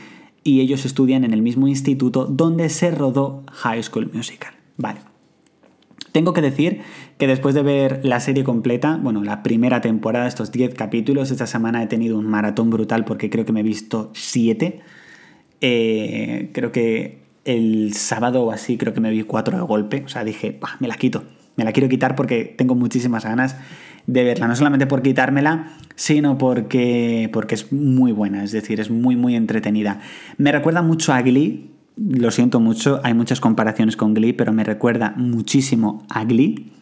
y 0.44 0.60
ellos 0.60 0.84
estudian 0.84 1.24
en 1.24 1.32
el 1.32 1.42
mismo 1.42 1.68
instituto 1.68 2.26
donde 2.26 2.68
se 2.68 2.90
rodó 2.90 3.44
High 3.50 3.82
School 3.82 4.10
Musical. 4.12 4.52
Vale. 4.76 5.00
Tengo 6.12 6.34
que 6.34 6.42
decir 6.42 6.80
que 7.16 7.26
después 7.26 7.54
de 7.54 7.62
ver 7.62 8.00
la 8.04 8.20
serie 8.20 8.44
completa, 8.44 8.98
bueno, 9.02 9.24
la 9.24 9.42
primera 9.42 9.80
temporada, 9.80 10.26
estos 10.26 10.52
10 10.52 10.74
capítulos, 10.74 11.30
esta 11.30 11.46
semana 11.46 11.82
he 11.82 11.86
tenido 11.86 12.18
un 12.18 12.26
maratón 12.26 12.68
brutal 12.68 13.04
porque 13.06 13.30
creo 13.30 13.46
que 13.46 13.52
me 13.52 13.60
he 13.60 13.62
visto 13.62 14.10
7. 14.12 14.80
Eh, 15.62 16.50
creo 16.52 16.70
que 16.70 17.22
el 17.44 17.94
sábado 17.94 18.42
o 18.42 18.52
así 18.52 18.76
creo 18.76 18.92
que 18.92 19.00
me 19.00 19.10
vi 19.10 19.22
4 19.22 19.56
de 19.56 19.62
golpe. 19.62 20.02
O 20.04 20.08
sea, 20.08 20.22
dije, 20.22 20.60
me 20.80 20.88
la 20.88 20.96
quito. 20.96 21.24
Me 21.56 21.64
la 21.64 21.72
quiero 21.72 21.88
quitar 21.88 22.14
porque 22.14 22.44
tengo 22.44 22.74
muchísimas 22.74 23.24
ganas 23.24 23.56
de 24.06 24.24
verla. 24.24 24.48
No 24.48 24.56
solamente 24.56 24.86
por 24.86 25.02
quitármela, 25.02 25.68
sino 25.94 26.38
porque, 26.38 27.30
porque 27.32 27.54
es 27.54 27.72
muy 27.72 28.12
buena, 28.12 28.42
es 28.44 28.52
decir, 28.52 28.80
es 28.80 28.90
muy, 28.90 29.16
muy 29.16 29.36
entretenida. 29.36 30.00
Me 30.38 30.52
recuerda 30.52 30.82
mucho 30.82 31.12
a 31.12 31.22
Glee, 31.22 31.70
lo 31.96 32.30
siento 32.30 32.60
mucho, 32.60 33.00
hay 33.02 33.14
muchas 33.14 33.40
comparaciones 33.40 33.96
con 33.96 34.14
Glee, 34.14 34.32
pero 34.32 34.52
me 34.52 34.64
recuerda 34.64 35.14
muchísimo 35.16 36.04
a 36.08 36.24
Glee. 36.24 36.72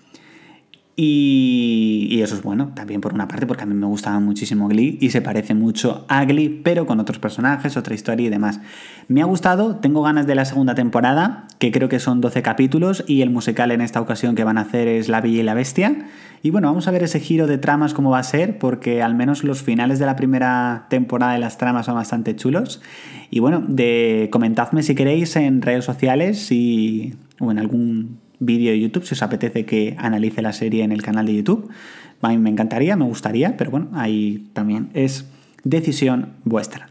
Y, 0.97 2.21
eso 2.23 2.35
es 2.35 2.43
bueno, 2.43 2.73
también 2.75 3.01
por 3.01 3.15
una 3.15 3.27
parte, 3.27 3.47
porque 3.47 3.63
a 3.63 3.67
mí 3.67 3.75
me 3.75 3.87
gustaba 3.87 4.21
muchísimo 4.21 4.69
Glee 4.69 4.99
y 5.01 5.11
se 5.11 5.23
parece 5.23 5.55
mucho 5.55 6.05
a 6.09 6.25
Glee, 6.27 6.61
pero 6.63 6.87
con 6.87 7.01
otros 7.01 7.19
personajes, 7.19 7.77
otra 7.77 7.95
historia 7.95 8.27
y 8.27 8.29
demás. 8.29 8.61
Me 9.09 9.23
ha 9.23 9.25
gustado, 9.25 9.77
tengo 9.77 10.03
ganas 10.03 10.27
de 10.27 10.35
la 10.35 10.45
segunda 10.45 10.75
temporada, 10.75 11.47
que 11.59 11.73
creo 11.73 11.89
que 11.89 12.01
son 12.01 12.21
12 12.21 12.43
capítulos, 12.43 13.05
y 13.07 13.23
el 13.23 13.31
musical 13.31 13.71
en 13.71 13.81
esta 13.81 14.01
ocasión 14.01 14.35
que 14.35 14.45
van 14.45 14.59
a 14.59 14.63
hacer 14.63 14.89
es 14.89 15.09
La 15.09 15.21
Bella 15.23 15.41
y 15.41 15.43
la 15.43 15.55
Bestia. 15.55 16.07
Y 16.43 16.51
bueno, 16.51 16.69
vamos 16.69 16.89
a 16.89 16.91
ver 16.91 17.03
ese 17.03 17.21
giro 17.21 17.47
de 17.47 17.59
tramas 17.59 17.95
cómo 17.95 18.11
va 18.11 18.19
a 18.19 18.23
ser, 18.23 18.59
porque 18.59 19.03
al 19.03 19.15
menos 19.15 19.45
los 19.45 19.63
finales 19.63 19.99
de 19.99 20.07
la 20.07 20.17
primera 20.17 20.87
temporada 20.91 21.33
de 21.33 21.39
las 21.39 21.57
tramas 21.57 21.87
son 21.87 21.95
bastante 21.95 22.37
chulos. 22.37 22.83
Y 23.31 23.41
bueno, 23.41 23.63
de, 23.67 24.29
comentadme 24.31 24.83
si 24.83 24.95
queréis 24.95 25.37
en 25.37 25.63
redes 25.63 25.85
sociales 25.85 26.51
y, 26.51 27.15
o 27.39 27.51
en 27.51 27.59
algún 27.59 28.19
vídeo 28.41 28.73
de 28.73 28.81
YouTube 28.81 29.05
si 29.05 29.15
os 29.15 29.23
apetece 29.23 29.65
que 29.65 29.95
analice 29.99 30.43
la 30.43 30.53
serie 30.53 30.83
en 30.83 30.91
el 30.91 31.03
canal 31.03 31.27
de 31.27 31.37
YouTube. 31.37 31.71
A 32.23 32.29
mí 32.29 32.39
me 32.39 32.51
encantaría, 32.51 32.97
me 32.97 33.05
gustaría, 33.05 33.57
pero 33.57 33.71
bueno, 33.71 33.89
ahí 33.95 34.49
también 34.53 34.91
es 34.95 35.27
decisión 35.63 36.31
vuestra. 36.45 36.91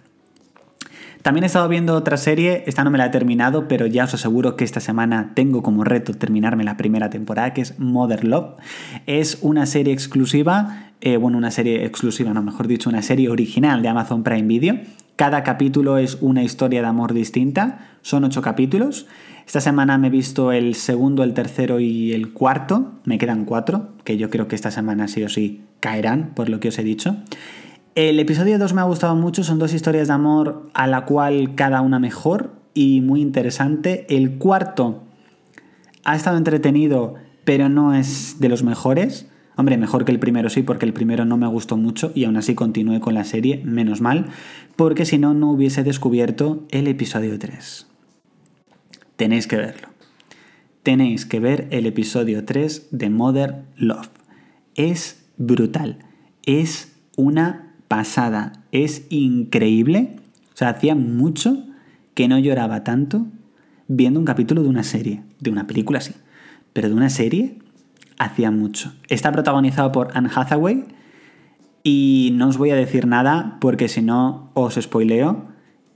También 1.21 1.43
he 1.43 1.47
estado 1.47 1.67
viendo 1.67 1.95
otra 1.95 2.15
serie, 2.15 2.63
esta 2.65 2.85
no 2.85 2.91
me 2.91 2.97
la 2.97 3.07
he 3.07 3.09
terminado, 3.09 3.67
pero 3.67 3.85
ya 3.85 4.05
os 4.05 4.13
aseguro 4.13 4.55
que 4.55 4.63
esta 4.63 4.79
semana 4.79 5.31
tengo 5.33 5.61
como 5.61 5.83
reto 5.83 6.13
terminarme 6.13 6.63
la 6.63 6.77
primera 6.77 7.09
temporada, 7.09 7.53
que 7.53 7.61
es 7.61 7.77
Mother 7.77 8.23
Love. 8.23 8.55
Es 9.05 9.39
una 9.41 9.65
serie 9.65 9.91
exclusiva, 9.91 10.93
eh, 11.01 11.17
bueno, 11.17 11.37
una 11.37 11.51
serie 11.51 11.85
exclusiva, 11.85 12.33
no, 12.33 12.41
mejor 12.41 12.67
dicho, 12.67 12.89
una 12.89 13.01
serie 13.01 13.27
original 13.27 13.81
de 13.81 13.89
Amazon 13.89 14.23
Prime 14.23 14.47
Video. 14.47 14.79
Cada 15.19 15.43
capítulo 15.43 15.97
es 15.97 16.17
una 16.21 16.43
historia 16.43 16.81
de 16.81 16.87
amor 16.87 17.13
distinta, 17.13 17.89
son 18.01 18.23
ocho 18.23 18.41
capítulos. 18.41 19.05
Esta 19.45 19.59
semana 19.59 19.97
me 19.97 20.07
he 20.07 20.09
visto 20.09 20.53
el 20.53 20.75
segundo, 20.75 21.23
el 21.23 21.33
tercero 21.33 21.81
y 21.81 22.13
el 22.13 22.31
cuarto. 22.31 22.93
Me 23.03 23.17
quedan 23.17 23.43
cuatro, 23.43 23.89
que 24.05 24.15
yo 24.15 24.29
creo 24.29 24.47
que 24.47 24.55
esta 24.55 24.71
semana 24.71 25.09
sí 25.09 25.21
o 25.21 25.27
sí 25.27 25.65
caerán, 25.81 26.31
por 26.35 26.47
lo 26.47 26.61
que 26.61 26.69
os 26.69 26.79
he 26.79 26.83
dicho. 26.83 27.17
El 27.95 28.17
episodio 28.17 28.57
2 28.57 28.71
me 28.73 28.79
ha 28.79 28.85
gustado 28.85 29.13
mucho, 29.17 29.43
son 29.43 29.59
dos 29.59 29.73
historias 29.73 30.07
de 30.07 30.13
amor 30.13 30.69
a 30.73 30.87
la 30.87 31.03
cual 31.03 31.53
cada 31.53 31.81
una 31.81 31.99
mejor 31.99 32.53
y 32.73 33.01
muy 33.01 33.19
interesante. 33.19 34.05
El 34.07 34.37
cuarto 34.37 35.03
ha 36.05 36.15
estado 36.15 36.37
entretenido, 36.37 37.15
pero 37.43 37.67
no 37.67 37.93
es 37.93 38.37
de 38.39 38.47
los 38.47 38.63
mejores. 38.63 39.27
Hombre, 39.59 39.77
mejor 39.77 40.05
que 40.05 40.11
el 40.11 40.19
primero 40.19 40.49
sí, 40.49 40.63
porque 40.63 40.85
el 40.85 40.93
primero 40.93 41.25
no 41.25 41.37
me 41.37 41.45
gustó 41.47 41.77
mucho 41.77 42.11
y 42.15 42.23
aún 42.23 42.37
así 42.37 42.55
continué 42.55 42.99
con 42.99 43.13
la 43.13 43.25
serie, 43.25 43.61
menos 43.63 44.01
mal, 44.01 44.27
porque 44.75 45.05
si 45.05 45.17
no, 45.17 45.33
no 45.33 45.51
hubiese 45.51 45.83
descubierto 45.83 46.65
el 46.71 46.87
episodio 46.87 47.37
3 47.37 47.89
tenéis 49.19 49.47
que 49.47 49.57
verlo. 49.57 49.89
Tenéis 50.81 51.25
que 51.25 51.41
ver 51.41 51.67
el 51.71 51.85
episodio 51.85 52.45
3 52.45 52.87
de 52.91 53.09
Mother 53.09 53.65
Love. 53.75 54.09
Es 54.75 55.25
brutal. 55.35 55.97
Es 56.45 56.95
una 57.17 57.75
pasada. 57.89 58.63
Es 58.71 59.05
increíble. 59.09 60.15
O 60.53 60.57
sea, 60.57 60.69
hacía 60.69 60.95
mucho 60.95 61.65
que 62.13 62.29
no 62.29 62.39
lloraba 62.39 62.85
tanto 62.85 63.27
viendo 63.89 64.21
un 64.21 64.25
capítulo 64.25 64.63
de 64.63 64.69
una 64.69 64.83
serie. 64.83 65.21
De 65.41 65.51
una 65.51 65.67
película 65.67 65.99
sí. 65.99 66.13
Pero 66.71 66.87
de 66.87 66.95
una 66.95 67.09
serie 67.09 67.57
hacía 68.19 68.51
mucho. 68.51 68.93
Está 69.07 69.31
protagonizado 69.31 69.91
por 69.91 70.15
Anne 70.15 70.29
Hathaway. 70.33 70.85
Y 71.81 72.31
no 72.33 72.49
os 72.49 72.57
voy 72.57 72.71
a 72.71 72.75
decir 72.75 73.07
nada 73.07 73.57
porque 73.61 73.87
si 73.87 74.01
no 74.01 74.51
os 74.53 74.75
spoileo 74.75 75.47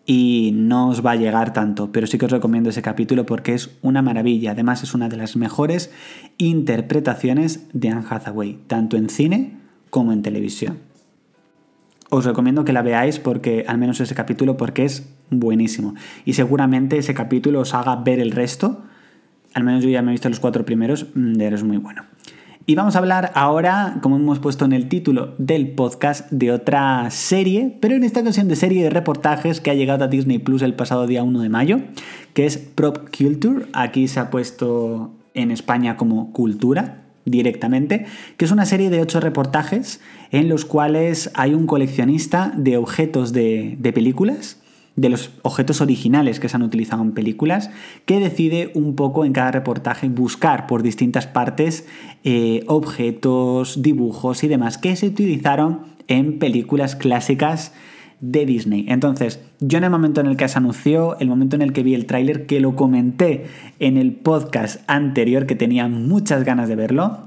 y 0.06 0.52
no 0.54 0.90
os 0.90 1.06
va 1.06 1.12
a 1.12 1.16
llegar 1.16 1.54
tanto, 1.54 1.92
pero 1.92 2.08
sí 2.08 2.18
que 2.18 2.26
os 2.26 2.32
recomiendo 2.32 2.70
ese 2.70 2.82
capítulo 2.82 3.26
porque 3.26 3.54
es 3.54 3.78
una 3.82 4.02
maravilla. 4.02 4.52
Además 4.52 4.84
es 4.84 4.94
una 4.94 5.10
de 5.10 5.18
las 5.18 5.36
mejores 5.36 5.92
interpretaciones 6.38 7.68
de 7.74 7.90
Anne 7.90 8.06
Hathaway, 8.10 8.60
tanto 8.68 8.98
en 8.98 9.10
cine 9.10 9.58
como 9.90 10.12
en 10.12 10.22
televisión. 10.22 10.80
Os 12.10 12.26
recomiendo 12.26 12.64
que 12.64 12.74
la 12.74 12.82
veáis 12.82 13.20
porque, 13.20 13.66
al 13.68 13.78
menos 13.78 14.00
ese 14.00 14.14
capítulo, 14.14 14.56
porque 14.56 14.86
es 14.86 15.10
buenísimo. 15.32 15.96
Y 16.26 16.34
seguramente 16.34 16.98
ese 16.98 17.14
capítulo 17.14 17.62
os 17.62 17.74
haga 17.74 17.96
ver 17.96 18.20
el 18.20 18.32
resto. 18.32 18.84
Al 19.54 19.64
menos 19.64 19.84
yo 19.84 19.90
ya 19.90 20.02
me 20.02 20.12
he 20.12 20.14
visto 20.14 20.30
los 20.30 20.40
cuatro 20.40 20.66
primeros, 20.66 21.08
mm, 21.16 21.34
de 21.34 21.48
es 21.48 21.64
muy 21.64 21.78
bueno. 21.78 22.04
Y 22.66 22.76
vamos 22.76 22.96
a 22.96 23.00
hablar 23.00 23.34
ahora, 23.36 23.98
como 24.02 24.16
hemos 24.16 24.40
puesto 24.40 24.64
en 24.64 24.72
el 24.72 24.88
título 24.88 25.36
del 25.38 25.72
podcast, 25.72 26.32
de 26.32 26.54
otra 26.54 27.10
serie, 27.12 27.78
pero 27.82 27.96
en 27.96 28.06
esta 28.06 28.22
ocasión 28.22 28.48
de 28.48 28.56
serie 28.56 28.82
de 28.82 28.90
reportajes 28.90 29.60
que 29.60 29.70
ha 29.70 29.74
llegado 29.74 30.06
a 30.06 30.08
Disney 30.08 30.40
Plus 30.40 30.62
el 30.62 30.74
pasado 30.74 31.06
día 31.06 31.24
1 31.24 31.42
de 31.42 31.50
mayo, 31.50 31.82
que 32.34 32.46
es 32.46 32.58
Prop 32.58 33.10
Culture. 33.10 33.66
Aquí 33.74 34.08
se 34.08 34.22
ha 34.22 34.30
puesto 34.30 35.12
en 35.34 35.52
España 35.52 35.98
como 35.98 36.32
Cultura 36.32 37.02
directamente, 37.26 38.06
que 38.38 38.46
es 38.46 38.52
una 38.52 38.66
serie 38.66 38.90
de 38.90 39.02
ocho 39.02 39.20
reportajes 39.20 40.00
en 40.32 40.48
los 40.48 40.64
cuales 40.64 41.32
hay 41.34 41.54
un 41.56 41.68
coleccionista 41.68 42.54
de 42.56 42.78
objetos 42.78 43.34
de, 43.34 43.76
de 43.78 43.92
películas 43.92 44.63
de 44.96 45.10
los 45.10 45.32
objetos 45.42 45.82
originales 45.82 46.40
que 46.40 46.50
se 46.50 46.56
han 46.56 46.64
utilizado 46.64 47.02
en 47.02 47.14
películas, 47.14 47.72
que 48.06 48.20
decide 48.20 48.72
un 48.76 48.96
poco 48.96 49.26
en 49.26 49.34
cada 49.34 49.52
reportaje 49.52 50.08
buscar 50.10 50.68
por 50.68 50.84
distintas 50.84 51.26
partes 51.26 51.88
eh, 52.24 52.64
objetos, 52.68 53.82
dibujos 53.82 54.44
y 54.44 54.48
demás 54.48 54.78
que 54.78 54.96
se 54.96 55.08
utilizaron 55.08 55.82
en 56.08 56.38
películas 56.38 56.96
clásicas 56.96 57.74
de 58.20 58.46
Disney. 58.46 58.86
Entonces, 58.88 59.42
yo 59.60 59.80
en 59.80 59.84
el 59.84 59.90
momento 59.90 60.22
en 60.22 60.28
el 60.28 60.38
que 60.38 60.48
se 60.48 60.58
anunció, 60.58 61.18
el 61.20 61.28
momento 61.28 61.56
en 61.58 61.62
el 61.62 61.74
que 61.74 61.84
vi 61.84 61.94
el 61.94 62.06
tráiler, 62.06 62.46
que 62.46 62.62
lo 62.62 62.76
comenté 62.76 63.48
en 63.80 63.98
el 63.98 64.14
podcast 64.14 64.82
anterior, 64.88 65.46
que 65.46 65.56
tenía 65.56 65.90
muchas 65.90 66.46
ganas 66.46 66.70
de 66.70 66.76
verlo, 66.76 67.20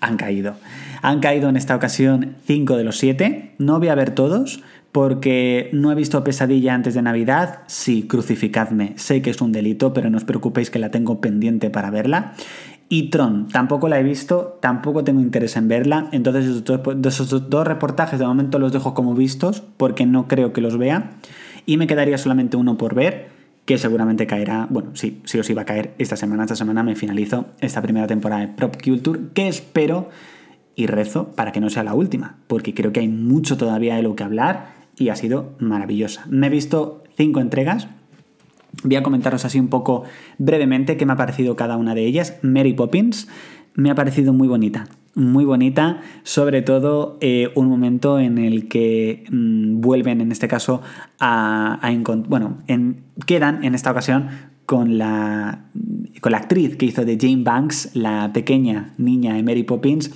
han 0.00 0.16
caído. 0.16 0.54
Han 1.02 1.20
caído 1.20 1.48
en 1.48 1.56
esta 1.56 1.76
ocasión 1.76 2.36
5 2.46 2.76
de 2.76 2.84
los 2.84 2.98
7. 2.98 3.52
No 3.58 3.78
voy 3.78 3.88
a 3.88 3.94
ver 3.94 4.10
todos, 4.10 4.62
porque 4.92 5.70
no 5.72 5.92
he 5.92 5.94
visto 5.94 6.24
Pesadilla 6.24 6.74
antes 6.74 6.94
de 6.94 7.02
Navidad, 7.02 7.60
sí, 7.66 8.04
crucificadme, 8.08 8.94
sé 8.96 9.22
que 9.22 9.30
es 9.30 9.40
un 9.40 9.52
delito, 9.52 9.92
pero 9.92 10.10
no 10.10 10.16
os 10.16 10.24
preocupéis 10.24 10.70
que 10.70 10.78
la 10.78 10.90
tengo 10.90 11.20
pendiente 11.20 11.70
para 11.70 11.90
verla. 11.90 12.34
Y 12.88 13.10
Tron, 13.10 13.46
tampoco 13.46 13.88
la 13.88 14.00
he 14.00 14.02
visto, 14.02 14.58
tampoco 14.60 15.04
tengo 15.04 15.20
interés 15.20 15.56
en 15.56 15.68
verla, 15.68 16.08
entonces 16.10 16.44
esos 16.44 17.48
dos, 17.48 17.66
reportajes 17.66 18.18
de 18.18 18.26
momento 18.26 18.58
los 18.58 18.72
dejo 18.72 18.94
como 18.94 19.14
vistos, 19.14 19.62
porque 19.76 20.06
no 20.06 20.26
creo 20.26 20.52
que 20.52 20.60
los 20.60 20.76
vea, 20.76 21.12
y 21.66 21.76
me 21.76 21.86
quedaría 21.86 22.18
solamente 22.18 22.56
uno 22.56 22.76
por 22.76 22.96
ver, 22.96 23.28
que 23.64 23.78
seguramente 23.78 24.26
caerá, 24.26 24.66
bueno, 24.70 24.90
sí, 24.94 25.20
sí 25.24 25.38
os 25.38 25.48
iba 25.48 25.62
a 25.62 25.66
caer 25.66 25.94
esta 25.98 26.16
semana, 26.16 26.42
esta 26.42 26.56
semana 26.56 26.82
me 26.82 26.96
finalizo 26.96 27.46
esta 27.60 27.80
primera 27.80 28.08
temporada 28.08 28.40
de 28.40 28.48
Prop 28.48 28.74
Culture, 28.82 29.20
que 29.34 29.46
espero 29.46 30.08
y 30.74 30.88
rezo 30.88 31.28
para 31.36 31.52
que 31.52 31.60
no 31.60 31.70
sea 31.70 31.84
la 31.84 31.94
última, 31.94 32.38
porque 32.48 32.74
creo 32.74 32.92
que 32.92 32.98
hay 32.98 33.08
mucho 33.08 33.56
todavía 33.56 33.94
de 33.94 34.02
lo 34.02 34.16
que 34.16 34.24
hablar 34.24 34.79
y 35.00 35.08
ha 35.08 35.16
sido 35.16 35.54
maravillosa. 35.58 36.26
Me 36.28 36.46
he 36.46 36.50
visto 36.50 37.02
cinco 37.16 37.40
entregas. 37.40 37.88
Voy 38.84 38.96
a 38.96 39.02
comentaros 39.02 39.44
así 39.46 39.58
un 39.58 39.68
poco 39.68 40.04
brevemente 40.38 40.96
qué 40.96 41.06
me 41.06 41.14
ha 41.14 41.16
parecido 41.16 41.56
cada 41.56 41.78
una 41.78 41.94
de 41.94 42.04
ellas. 42.04 42.36
Mary 42.42 42.74
Poppins 42.74 43.26
me 43.74 43.90
ha 43.90 43.94
parecido 43.94 44.34
muy 44.34 44.46
bonita, 44.46 44.88
muy 45.14 45.46
bonita, 45.46 46.02
sobre 46.22 46.60
todo 46.60 47.16
eh, 47.22 47.50
un 47.54 47.68
momento 47.68 48.18
en 48.18 48.36
el 48.36 48.68
que 48.68 49.24
mm, 49.30 49.80
vuelven, 49.80 50.20
en 50.20 50.32
este 50.32 50.48
caso, 50.48 50.82
a, 51.18 51.80
encontrar, 51.84 52.28
bueno, 52.28 52.58
quedan 53.26 53.64
en 53.64 53.74
esta 53.74 53.90
ocasión 53.90 54.28
con 54.66 54.98
la, 54.98 55.64
con 56.20 56.32
la 56.32 56.38
actriz 56.38 56.76
que 56.76 56.86
hizo 56.86 57.06
de 57.06 57.16
Jane 57.18 57.42
Banks, 57.42 57.96
la 57.96 58.32
pequeña 58.34 58.92
niña 58.98 59.34
de 59.34 59.42
Mary 59.42 59.62
Poppins, 59.62 60.10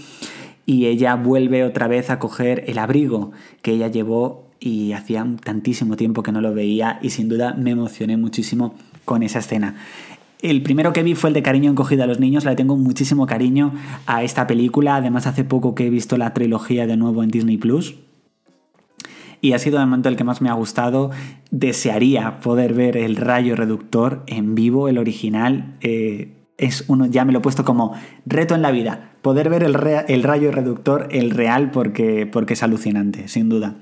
y 0.66 0.86
ella 0.86 1.16
vuelve 1.16 1.64
otra 1.64 1.88
vez 1.88 2.10
a 2.10 2.18
coger 2.18 2.64
el 2.66 2.78
abrigo 2.78 3.32
que 3.62 3.72
ella 3.72 3.88
llevó 3.88 4.43
y 4.60 4.92
hacía 4.92 5.26
tantísimo 5.42 5.96
tiempo 5.96 6.22
que 6.22 6.32
no 6.32 6.40
lo 6.40 6.54
veía 6.54 6.98
y 7.02 7.10
sin 7.10 7.28
duda 7.28 7.54
me 7.54 7.70
emocioné 7.70 8.16
muchísimo 8.16 8.74
con 9.04 9.22
esa 9.22 9.40
escena. 9.40 9.76
El 10.40 10.62
primero 10.62 10.92
que 10.92 11.02
vi 11.02 11.14
fue 11.14 11.30
el 11.30 11.34
de 11.34 11.42
Cariño 11.42 11.70
encogido 11.70 12.04
a 12.04 12.06
los 12.06 12.20
niños, 12.20 12.44
le 12.44 12.54
tengo 12.54 12.76
muchísimo 12.76 13.26
cariño 13.26 13.72
a 14.06 14.22
esta 14.22 14.46
película, 14.46 14.96
además 14.96 15.26
hace 15.26 15.42
poco 15.42 15.74
que 15.74 15.86
he 15.86 15.90
visto 15.90 16.18
la 16.18 16.34
trilogía 16.34 16.86
de 16.86 16.98
nuevo 16.98 17.22
en 17.22 17.30
Disney 17.30 17.56
Plus. 17.56 17.94
Y 19.40 19.52
ha 19.52 19.58
sido 19.58 19.78
el 19.78 19.86
momento 19.86 20.08
el 20.08 20.16
que 20.16 20.24
más 20.24 20.40
me 20.40 20.48
ha 20.48 20.54
gustado. 20.54 21.10
Desearía 21.50 22.40
poder 22.40 22.72
ver 22.72 22.96
el 22.96 23.16
rayo 23.16 23.56
reductor 23.56 24.22
en 24.26 24.54
vivo, 24.54 24.88
el 24.88 24.96
original. 24.96 25.76
Eh, 25.82 26.32
es 26.56 26.84
uno, 26.88 27.06
ya 27.06 27.24
me 27.24 27.32
lo 27.32 27.40
he 27.40 27.42
puesto 27.42 27.64
como 27.64 27.94
reto 28.24 28.54
en 28.54 28.62
la 28.62 28.70
vida. 28.70 29.12
Poder 29.20 29.50
ver 29.50 29.62
el, 29.62 29.76
el 30.08 30.22
rayo 30.22 30.50
reductor, 30.50 31.08
el 31.10 31.30
real, 31.30 31.70
porque, 31.70 32.26
porque 32.26 32.54
es 32.54 32.62
alucinante, 32.62 33.28
sin 33.28 33.48
duda. 33.48 33.76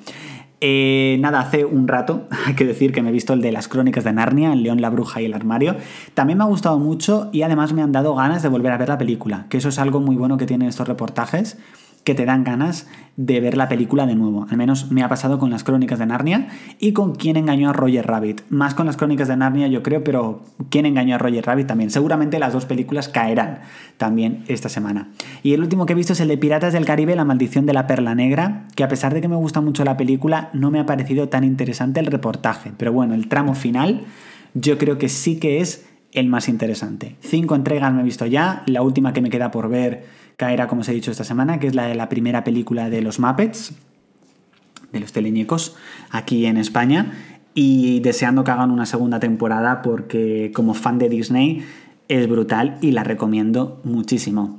Eh, 0.65 1.17
nada, 1.19 1.41
hace 1.41 1.65
un 1.65 1.89
rato, 1.89 2.29
hay 2.47 2.55
que 2.55 2.65
decir 2.65 2.93
que 2.93 3.03
me 3.03 3.09
he 3.09 3.13
visto 3.13 3.33
el 3.33 3.41
de 3.41 3.51
las 3.51 3.67
crónicas 3.67 4.05
de 4.05 4.13
Narnia, 4.13 4.53
El 4.53 4.63
león, 4.63 4.81
la 4.81 4.91
bruja 4.91 5.21
y 5.21 5.25
el 5.25 5.35
armario. 5.35 5.75
También 6.15 6.39
me 6.39 6.45
ha 6.45 6.47
gustado 6.47 6.79
mucho 6.79 7.31
y 7.33 7.43
además 7.43 7.73
me 7.73 7.83
han 7.83 7.91
dado 7.91 8.15
ganas 8.15 8.45
de 8.45 8.49
volver 8.49 8.71
a 8.71 8.79
ver 8.79 8.89
la 8.89 8.97
película, 8.97 9.47
que 9.49 9.57
eso 9.57 9.71
es 9.71 9.81
algo 9.81 9.99
muy 9.99 10.15
bueno 10.15 10.37
que 10.37 10.47
tienen 10.47 10.69
estos 10.69 10.87
reportajes, 10.87 11.59
que 12.05 12.15
te 12.15 12.25
dan 12.25 12.45
ganas 12.45 12.87
de 13.17 13.41
ver 13.41 13.57
la 13.57 13.69
película 13.69 14.07
de 14.07 14.15
nuevo. 14.15 14.47
Al 14.51 14.57
menos 14.57 14.91
me 14.91 15.03
ha 15.03 15.09
pasado 15.09 15.39
con 15.39 15.51
las 15.51 15.65
crónicas 15.65 15.99
de 15.99 16.07
Narnia 16.07 16.49
y 16.81 16.93
con 16.93 17.15
quién 17.15 17.37
engañó 17.37 17.71
a 17.71 17.73
Roger 17.73 18.07
Rabbit. 18.07 18.43
Más 18.49 18.75
con 18.75 18.87
las 18.87 18.97
crónicas 18.97 19.29
de 19.29 19.37
Narnia 19.37 19.69
yo 19.69 19.83
creo, 19.83 20.03
pero 20.03 20.43
quién 20.71 20.87
engañó 20.87 21.15
a 21.15 21.19
Roger 21.19 21.45
Rabbit 21.45 21.67
también. 21.67 21.91
Seguramente 21.91 22.39
las 22.39 22.53
dos 22.53 22.65
películas 22.65 23.09
caerán 23.09 23.61
también 23.99 24.45
esta 24.49 24.69
semana. 24.69 25.09
Y 25.43 25.53
el 25.53 25.61
último 25.61 25.87
que 25.87 25.93
he 25.93 25.97
visto 25.97 26.15
es 26.15 26.21
el 26.21 26.29
de 26.29 26.39
Piratas 26.39 26.73
del 26.73 26.87
Caribe, 26.87 27.15
La 27.15 27.25
maldición 27.25 27.67
de 27.67 27.75
la 27.75 27.87
perla 27.87 28.15
negra, 28.15 28.67
que 28.75 28.85
a 28.85 28.89
pesar 28.89 29.13
de 29.13 29.21
que 29.21 29.29
me 29.29 29.37
gusta 29.37 29.61
mucho 29.61 29.85
la 29.85 29.97
película, 29.97 30.51
no 30.53 30.71
me 30.71 30.81
ha 30.81 30.87
parecido 30.87 31.29
tan 31.29 31.45
interesante 31.45 32.01
el 32.01 32.07
reportaje. 32.07 32.73
Pero 32.77 32.93
bueno, 32.93 33.15
el 33.15 33.29
tramo 33.29 33.55
final 33.55 34.05
yo 34.55 34.79
creo 34.79 34.99
que 34.99 35.09
sí 35.09 35.39
que 35.39 35.61
es 35.61 35.87
el 36.13 36.29
más 36.29 36.49
interesante. 36.49 37.17
Cinco 37.21 37.55
entregas 37.55 37.93
me 37.93 38.01
he 38.01 38.05
visto 38.05 38.27
ya, 38.27 38.63
la 38.67 38.83
última 38.83 39.13
que 39.13 39.23
me 39.23 39.31
queda 39.31 39.51
por 39.51 39.69
ver 39.69 40.22
caerá, 40.37 40.67
como 40.67 40.83
os 40.83 40.89
he 40.89 40.93
dicho 40.93 41.11
esta 41.11 41.25
semana, 41.25 41.59
que 41.59 41.67
es 41.67 41.75
la 41.75 41.87
de 41.87 41.95
la 41.95 42.09
primera 42.09 42.45
película 42.45 42.91
de 42.91 43.03
los 43.03 43.19
Muppets, 43.19 43.75
de 44.93 45.01
los 45.01 45.13
teleñecos, 45.13 45.77
aquí 46.11 46.47
en 46.47 46.57
España. 46.57 47.13
Y 47.55 48.01
deseando 48.01 48.45
que 48.45 48.51
hagan 48.51 48.71
una 48.71 48.87
segunda 48.87 49.21
temporada 49.21 49.83
porque 49.83 50.53
como 50.55 50.73
fan 50.75 50.99
de 50.99 51.09
Disney 51.11 51.63
es 52.09 52.29
brutal 52.29 52.79
y 52.81 52.93
la 52.93 53.05
recomiendo 53.05 53.81
muchísimo. 53.85 54.59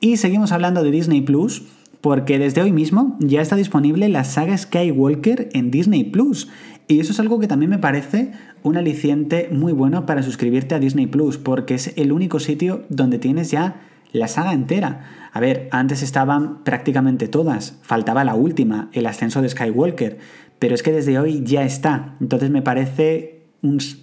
Y 0.00 0.16
seguimos 0.16 0.52
hablando 0.52 0.82
de 0.82 0.90
Disney 0.90 1.20
Plus 1.20 1.64
porque 2.00 2.38
desde 2.38 2.62
hoy 2.62 2.72
mismo 2.72 3.16
ya 3.20 3.42
está 3.42 3.56
disponible 3.56 4.08
la 4.08 4.24
saga 4.24 4.56
Skywalker 4.56 5.50
en 5.52 5.70
Disney 5.70 6.04
Plus. 6.04 6.48
Y 6.88 7.00
eso 7.00 7.12
es 7.12 7.20
algo 7.20 7.38
que 7.38 7.46
también 7.46 7.70
me 7.70 7.78
parece 7.78 8.32
un 8.62 8.76
aliciente 8.76 9.48
muy 9.52 9.72
bueno 9.72 10.06
para 10.06 10.22
suscribirte 10.22 10.74
a 10.74 10.78
Disney 10.78 11.06
Plus, 11.06 11.38
porque 11.38 11.74
es 11.74 11.92
el 11.96 12.10
único 12.10 12.40
sitio 12.40 12.82
donde 12.88 13.18
tienes 13.18 13.50
ya 13.50 13.80
la 14.12 14.28
saga 14.28 14.52
entera. 14.52 15.28
A 15.32 15.40
ver, 15.40 15.68
antes 15.70 16.02
estaban 16.02 16.64
prácticamente 16.64 17.28
todas, 17.28 17.78
faltaba 17.82 18.24
la 18.24 18.34
última, 18.34 18.88
el 18.92 19.06
ascenso 19.06 19.42
de 19.42 19.48
Skywalker, 19.48 20.18
pero 20.58 20.74
es 20.74 20.82
que 20.82 20.92
desde 20.92 21.18
hoy 21.18 21.42
ya 21.44 21.64
está. 21.64 22.16
Entonces 22.20 22.50
me 22.50 22.62
parece 22.62 23.40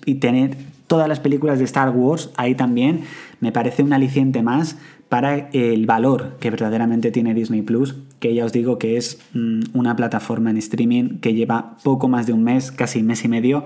y 0.05 0.15
tener 0.15 0.55
todas 0.87 1.07
las 1.07 1.19
películas 1.19 1.59
de 1.59 1.65
Star 1.65 1.89
Wars 1.89 2.29
ahí 2.37 2.55
también 2.55 3.01
me 3.39 3.51
parece 3.51 3.83
un 3.83 3.93
aliciente 3.93 4.41
más 4.41 4.77
para 5.09 5.49
el 5.53 5.85
valor 5.85 6.37
que 6.39 6.49
verdaderamente 6.49 7.11
tiene 7.11 7.33
Disney 7.33 7.61
Plus, 7.61 7.95
que 8.19 8.33
ya 8.33 8.45
os 8.45 8.51
digo 8.51 8.77
que 8.77 8.97
es 8.97 9.19
mm, 9.33 9.61
una 9.73 9.95
plataforma 9.95 10.49
en 10.49 10.57
streaming 10.57 11.19
que 11.19 11.33
lleva 11.33 11.77
poco 11.83 12.07
más 12.07 12.27
de 12.27 12.33
un 12.33 12.43
mes, 12.43 12.71
casi 12.71 13.03
mes 13.03 13.23
y 13.23 13.27
medio. 13.27 13.65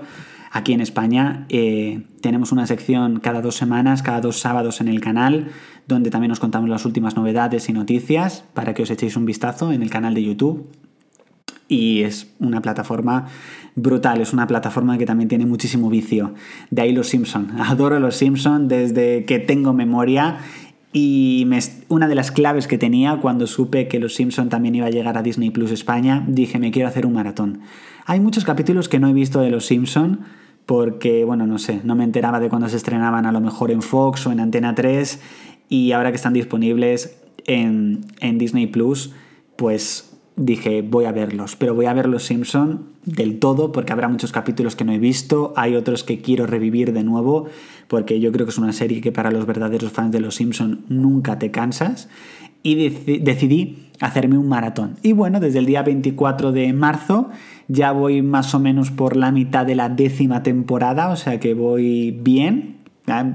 Aquí 0.54 0.74
en 0.74 0.82
España 0.82 1.46
eh, 1.48 2.02
tenemos 2.20 2.52
una 2.52 2.66
sección 2.66 3.20
cada 3.20 3.40
dos 3.40 3.56
semanas, 3.56 4.02
cada 4.02 4.20
dos 4.20 4.38
sábados 4.38 4.82
en 4.82 4.88
el 4.88 5.00
canal, 5.00 5.48
donde 5.88 6.10
también 6.10 6.30
os 6.30 6.40
contamos 6.40 6.68
las 6.68 6.84
últimas 6.84 7.16
novedades 7.16 7.70
y 7.70 7.72
noticias 7.72 8.44
para 8.52 8.74
que 8.74 8.82
os 8.82 8.90
echéis 8.90 9.16
un 9.16 9.24
vistazo 9.24 9.72
en 9.72 9.82
el 9.82 9.88
canal 9.88 10.12
de 10.12 10.24
YouTube. 10.24 10.68
Y 11.68 12.02
es 12.02 12.34
una 12.38 12.60
plataforma 12.60 13.28
brutal, 13.76 14.20
es 14.20 14.34
una 14.34 14.46
plataforma 14.46 14.98
que 14.98 15.06
también 15.06 15.30
tiene 15.30 15.46
muchísimo 15.46 15.88
vicio. 15.88 16.34
De 16.70 16.82
ahí 16.82 16.92
los 16.92 17.08
Simpson. 17.08 17.52
Adoro 17.58 17.98
los 17.98 18.16
Simpson 18.16 18.68
desde 18.68 19.24
que 19.24 19.38
tengo 19.38 19.72
memoria 19.72 20.36
y 20.92 21.48
una 21.88 22.08
de 22.08 22.14
las 22.14 22.30
claves 22.30 22.66
que 22.66 22.76
tenía 22.76 23.16
cuando 23.22 23.46
supe 23.46 23.88
que 23.88 23.98
Los 23.98 24.14
Simpson 24.14 24.50
también 24.50 24.74
iba 24.74 24.86
a 24.86 24.90
llegar 24.90 25.16
a 25.16 25.22
Disney 25.22 25.48
Plus 25.48 25.70
España, 25.70 26.22
dije, 26.28 26.58
me 26.58 26.70
quiero 26.70 26.86
hacer 26.86 27.06
un 27.06 27.14
maratón. 27.14 27.60
Hay 28.04 28.20
muchos 28.20 28.44
capítulos 28.44 28.90
que 28.90 28.98
no 28.98 29.08
he 29.08 29.14
visto 29.14 29.40
de 29.40 29.50
Los 29.50 29.64
Simpson 29.64 30.20
porque, 30.66 31.24
bueno, 31.24 31.46
no 31.46 31.58
sé, 31.58 31.80
no 31.84 31.94
me 31.94 32.04
enteraba 32.04 32.40
de 32.40 32.48
cuando 32.48 32.68
se 32.68 32.76
estrenaban 32.76 33.26
a 33.26 33.32
lo 33.32 33.40
mejor 33.40 33.70
en 33.70 33.82
Fox 33.82 34.26
o 34.26 34.32
en 34.32 34.40
Antena 34.40 34.74
3 34.74 35.20
y 35.68 35.92
ahora 35.92 36.10
que 36.10 36.16
están 36.16 36.32
disponibles 36.32 37.18
en, 37.46 38.06
Disney 38.38 38.66
Plus, 38.66 39.12
pues 39.56 40.16
dije, 40.36 40.82
voy 40.82 41.04
a 41.04 41.12
verlos, 41.12 41.56
pero 41.56 41.74
voy 41.74 41.86
a 41.86 41.92
ver 41.92 42.08
Los 42.08 42.24
Simpson 42.24 42.92
del 43.04 43.38
todo 43.38 43.72
porque 43.72 43.92
habrá 43.92 44.08
muchos 44.08 44.32
capítulos 44.32 44.76
que 44.76 44.84
no 44.84 44.92
he 44.92 44.98
visto, 44.98 45.52
hay 45.56 45.74
otros 45.74 46.04
que 46.04 46.20
quiero 46.20 46.46
revivir 46.46 46.92
de 46.92 47.02
nuevo 47.02 47.46
porque 47.88 48.20
yo 48.20 48.32
creo 48.32 48.46
que 48.46 48.50
es 48.50 48.58
una 48.58 48.72
serie 48.72 49.00
que 49.00 49.12
para 49.12 49.30
los 49.30 49.44
verdaderos 49.44 49.92
fans 49.92 50.12
de 50.12 50.20
Los 50.20 50.36
Simpson 50.36 50.84
nunca 50.88 51.38
te 51.38 51.50
cansas 51.50 52.08
y 52.62 52.88
decidí 53.20 53.88
hacerme 54.00 54.36
un 54.38 54.48
maratón. 54.48 54.96
Y 55.02 55.12
bueno, 55.12 55.40
desde 55.40 55.60
el 55.60 55.66
día 55.66 55.82
24 55.82 56.52
de 56.52 56.72
marzo 56.72 57.30
ya 57.68 57.92
voy 57.92 58.22
más 58.22 58.54
o 58.54 58.60
menos 58.60 58.90
por 58.90 59.16
la 59.16 59.30
mitad 59.30 59.64
de 59.64 59.74
la 59.74 59.88
décima 59.88 60.42
temporada, 60.42 61.08
o 61.08 61.16
sea 61.16 61.38
que 61.40 61.54
voy 61.54 62.10
bien. 62.10 62.78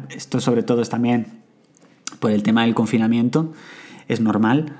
Esto 0.09 0.39
sobre 0.39 0.63
todo 0.63 0.81
es 0.81 0.89
también 0.89 1.27
por 2.19 2.31
el 2.31 2.43
tema 2.43 2.63
del 2.63 2.75
confinamiento, 2.75 3.53
es 4.07 4.21
normal 4.21 4.73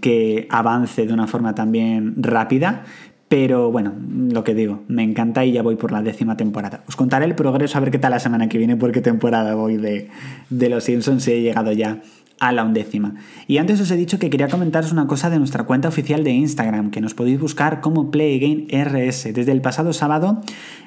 que 0.00 0.46
avance 0.50 1.06
de 1.06 1.12
una 1.12 1.26
forma 1.26 1.54
también 1.54 2.14
rápida, 2.22 2.84
pero 3.28 3.70
bueno, 3.70 3.94
lo 4.32 4.42
que 4.44 4.54
digo, 4.54 4.82
me 4.88 5.02
encanta 5.02 5.44
y 5.44 5.52
ya 5.52 5.62
voy 5.62 5.76
por 5.76 5.92
la 5.92 6.02
décima 6.02 6.36
temporada. 6.36 6.82
Os 6.88 6.96
contaré 6.96 7.26
el 7.26 7.34
progreso 7.34 7.78
a 7.78 7.80
ver 7.80 7.90
qué 7.90 7.98
tal 7.98 8.10
la 8.10 8.18
semana 8.18 8.48
que 8.48 8.58
viene, 8.58 8.76
por 8.76 8.92
qué 8.92 9.00
temporada 9.00 9.54
voy 9.54 9.76
de, 9.76 10.08
de 10.50 10.68
Los 10.68 10.84
Simpsons, 10.84 11.22
si 11.22 11.32
he 11.32 11.40
llegado 11.40 11.72
ya 11.72 12.00
a 12.40 12.52
la 12.52 12.64
undécima. 12.64 13.14
Y 13.46 13.58
antes 13.58 13.80
os 13.80 13.90
he 13.90 13.96
dicho 13.96 14.18
que 14.18 14.30
quería 14.30 14.48
comentaros 14.48 14.90
una 14.92 15.06
cosa 15.06 15.30
de 15.30 15.38
nuestra 15.38 15.64
cuenta 15.64 15.88
oficial 15.88 16.24
de 16.24 16.32
Instagram, 16.32 16.90
que 16.90 17.00
nos 17.00 17.14
podéis 17.14 17.38
buscar 17.38 17.80
como 17.80 18.10
PlayGameRS. 18.10 19.32
Desde 19.34 19.52
el 19.52 19.60
pasado 19.60 19.92
sábado 19.92 20.40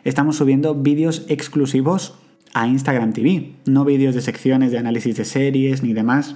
estamos 0.04 0.36
subiendo 0.36 0.76
vídeos 0.76 1.26
exclusivos 1.30 2.16
a 2.54 2.68
Instagram 2.68 3.14
TV. 3.14 3.54
No 3.66 3.86
vídeos 3.86 4.16
de 4.16 4.22
secciones 4.22 4.72
de 4.72 4.80
análisis 4.80 5.16
de 5.16 5.26
series 5.26 5.84
ni 5.84 5.94
demás, 5.94 6.36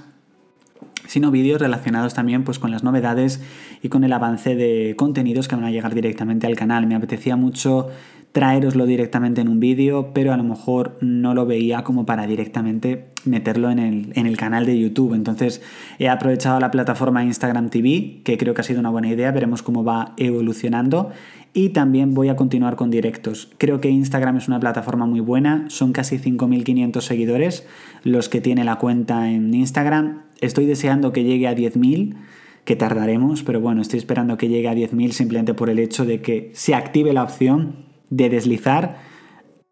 sino 1.08 1.32
vídeos 1.32 1.60
relacionados 1.60 2.14
también 2.14 2.44
pues, 2.44 2.60
con 2.60 2.70
las 2.70 2.84
novedades 2.84 3.42
y 3.82 3.88
con 3.88 4.04
el 4.04 4.12
avance 4.12 4.54
de 4.54 4.94
contenidos 4.96 5.48
que 5.48 5.56
van 5.56 5.64
a 5.64 5.70
llegar 5.70 5.94
directamente 5.94 6.46
al 6.46 6.54
canal. 6.54 6.86
Me 6.86 6.94
apetecía 6.94 7.34
mucho 7.34 7.88
traeroslo 8.32 8.86
directamente 8.86 9.40
en 9.40 9.48
un 9.48 9.58
vídeo, 9.58 10.12
pero 10.12 10.32
a 10.32 10.36
lo 10.36 10.44
mejor 10.44 10.98
no 11.00 11.34
lo 11.34 11.46
veía 11.46 11.82
como 11.82 12.04
para 12.04 12.26
directamente 12.26 13.06
meterlo 13.24 13.70
en 13.70 13.78
el, 13.78 14.12
en 14.14 14.26
el, 14.26 14.36
canal 14.36 14.66
de 14.66 14.78
YouTube. 14.78 15.14
Entonces 15.14 15.62
he 15.98 16.08
aprovechado 16.08 16.60
la 16.60 16.70
plataforma 16.70 17.24
Instagram 17.24 17.70
TV, 17.70 18.20
que 18.24 18.36
creo 18.36 18.54
que 18.54 18.60
ha 18.60 18.64
sido 18.64 18.80
una 18.80 18.90
buena 18.90 19.08
idea, 19.08 19.32
veremos 19.32 19.62
cómo 19.62 19.82
va 19.82 20.12
evolucionando 20.18 21.10
y 21.52 21.70
también 21.70 22.14
voy 22.14 22.28
a 22.28 22.36
continuar 22.36 22.76
con 22.76 22.90
directos. 22.90 23.50
Creo 23.58 23.80
que 23.80 23.90
Instagram 23.90 24.36
es 24.36 24.48
una 24.48 24.60
plataforma 24.60 25.06
muy 25.06 25.20
buena, 25.20 25.64
son 25.68 25.92
casi 25.92 26.18
5.500 26.18 27.00
seguidores 27.00 27.66
los 28.04 28.28
que 28.28 28.40
tiene 28.40 28.64
la 28.64 28.76
cuenta 28.76 29.30
en 29.30 29.52
Instagram. 29.54 30.22
Estoy 30.40 30.66
deseando 30.66 31.12
que 31.12 31.24
llegue 31.24 31.48
a 31.48 31.54
10.000, 31.54 32.16
que 32.64 32.76
tardaremos, 32.76 33.42
pero 33.42 33.60
bueno, 33.60 33.82
estoy 33.82 33.98
esperando 33.98 34.36
que 34.36 34.48
llegue 34.48 34.68
a 34.68 34.74
10.000 34.74 35.10
simplemente 35.12 35.54
por 35.54 35.70
el 35.70 35.78
hecho 35.78 36.04
de 36.04 36.20
que 36.20 36.50
se 36.54 36.74
active 36.74 37.12
la 37.12 37.22
opción 37.22 37.86
de 38.10 38.28
deslizar 38.28 38.98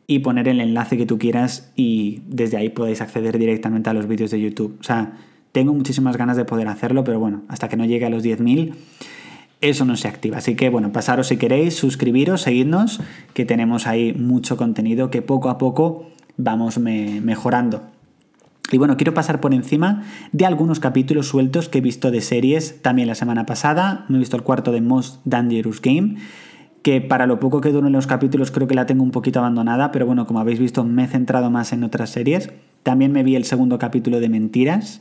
y 0.06 0.20
poner 0.20 0.48
el 0.48 0.60
enlace 0.60 0.96
que 0.96 1.06
tú 1.06 1.18
quieras 1.18 1.72
y 1.76 2.22
desde 2.28 2.56
ahí 2.56 2.68
podéis 2.70 3.00
acceder 3.00 3.38
directamente 3.38 3.90
a 3.90 3.92
los 3.92 4.06
vídeos 4.06 4.30
de 4.30 4.40
YouTube. 4.40 4.76
O 4.80 4.84
sea, 4.84 5.18
tengo 5.52 5.72
muchísimas 5.72 6.16
ganas 6.16 6.36
de 6.36 6.44
poder 6.44 6.68
hacerlo, 6.68 7.02
pero 7.04 7.18
bueno, 7.18 7.42
hasta 7.48 7.68
que 7.68 7.76
no 7.76 7.84
llegue 7.84 8.06
a 8.06 8.10
los 8.10 8.24
10.000 8.24 8.74
eso 9.60 9.84
no 9.84 9.96
se 9.96 10.08
activa. 10.08 10.38
Así 10.38 10.54
que 10.54 10.68
bueno, 10.68 10.92
pasaros 10.92 11.28
si 11.28 11.36
queréis, 11.36 11.74
suscribiros, 11.74 12.42
seguidnos, 12.42 13.00
que 13.34 13.44
tenemos 13.44 13.86
ahí 13.86 14.12
mucho 14.12 14.56
contenido 14.56 15.10
que 15.10 15.22
poco 15.22 15.48
a 15.48 15.58
poco 15.58 16.10
vamos 16.36 16.78
mejorando. 16.78 17.82
Y 18.72 18.78
bueno, 18.78 18.96
quiero 18.96 19.14
pasar 19.14 19.40
por 19.40 19.54
encima 19.54 20.02
de 20.32 20.44
algunos 20.44 20.80
capítulos 20.80 21.28
sueltos 21.28 21.68
que 21.68 21.78
he 21.78 21.80
visto 21.80 22.10
de 22.10 22.20
series 22.20 22.82
también 22.82 23.06
la 23.06 23.14
semana 23.14 23.46
pasada. 23.46 24.04
Me 24.08 24.16
he 24.16 24.18
visto 24.18 24.36
el 24.36 24.42
cuarto 24.42 24.72
de 24.72 24.80
Most 24.80 25.20
Dangerous 25.24 25.80
Game, 25.80 26.16
que 26.82 27.00
para 27.00 27.26
lo 27.26 27.38
poco 27.38 27.60
que 27.60 27.70
duran 27.70 27.92
los 27.92 28.08
capítulos 28.08 28.50
creo 28.50 28.66
que 28.66 28.74
la 28.74 28.86
tengo 28.86 29.04
un 29.04 29.12
poquito 29.12 29.38
abandonada, 29.38 29.92
pero 29.92 30.04
bueno, 30.04 30.26
como 30.26 30.40
habéis 30.40 30.58
visto 30.58 30.82
me 30.84 31.04
he 31.04 31.06
centrado 31.06 31.48
más 31.50 31.72
en 31.72 31.84
otras 31.84 32.10
series. 32.10 32.50
También 32.82 33.12
me 33.12 33.22
vi 33.22 33.36
el 33.36 33.44
segundo 33.44 33.78
capítulo 33.78 34.18
de 34.18 34.28
Mentiras, 34.28 35.00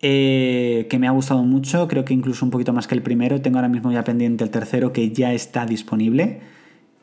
eh, 0.00 0.86
que 0.90 0.98
me 0.98 1.08
ha 1.08 1.10
gustado 1.10 1.42
mucho, 1.44 1.88
creo 1.88 2.04
que 2.04 2.14
incluso 2.14 2.44
un 2.44 2.50
poquito 2.50 2.72
más 2.72 2.86
que 2.86 2.94
el 2.94 3.02
primero. 3.02 3.40
Tengo 3.40 3.58
ahora 3.58 3.68
mismo 3.68 3.92
ya 3.92 4.04
pendiente 4.04 4.44
el 4.44 4.50
tercero 4.50 4.92
que 4.92 5.10
ya 5.12 5.32
está 5.32 5.66
disponible, 5.66 6.40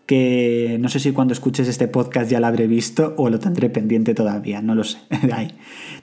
que 0.06 0.78
no 0.80 0.90
sé 0.90 1.00
si 1.00 1.12
cuando 1.12 1.34
escuches 1.34 1.68
este 1.68 1.88
podcast 1.88 2.30
ya 2.30 2.40
lo 2.40 2.48
habré 2.48 2.68
visto 2.68 3.14
o 3.18 3.30
lo 3.30 3.40
tendré 3.40 3.70
pendiente 3.70 4.14
todavía, 4.14 4.62
no 4.62 4.76
lo 4.76 4.84
sé. 4.84 5.00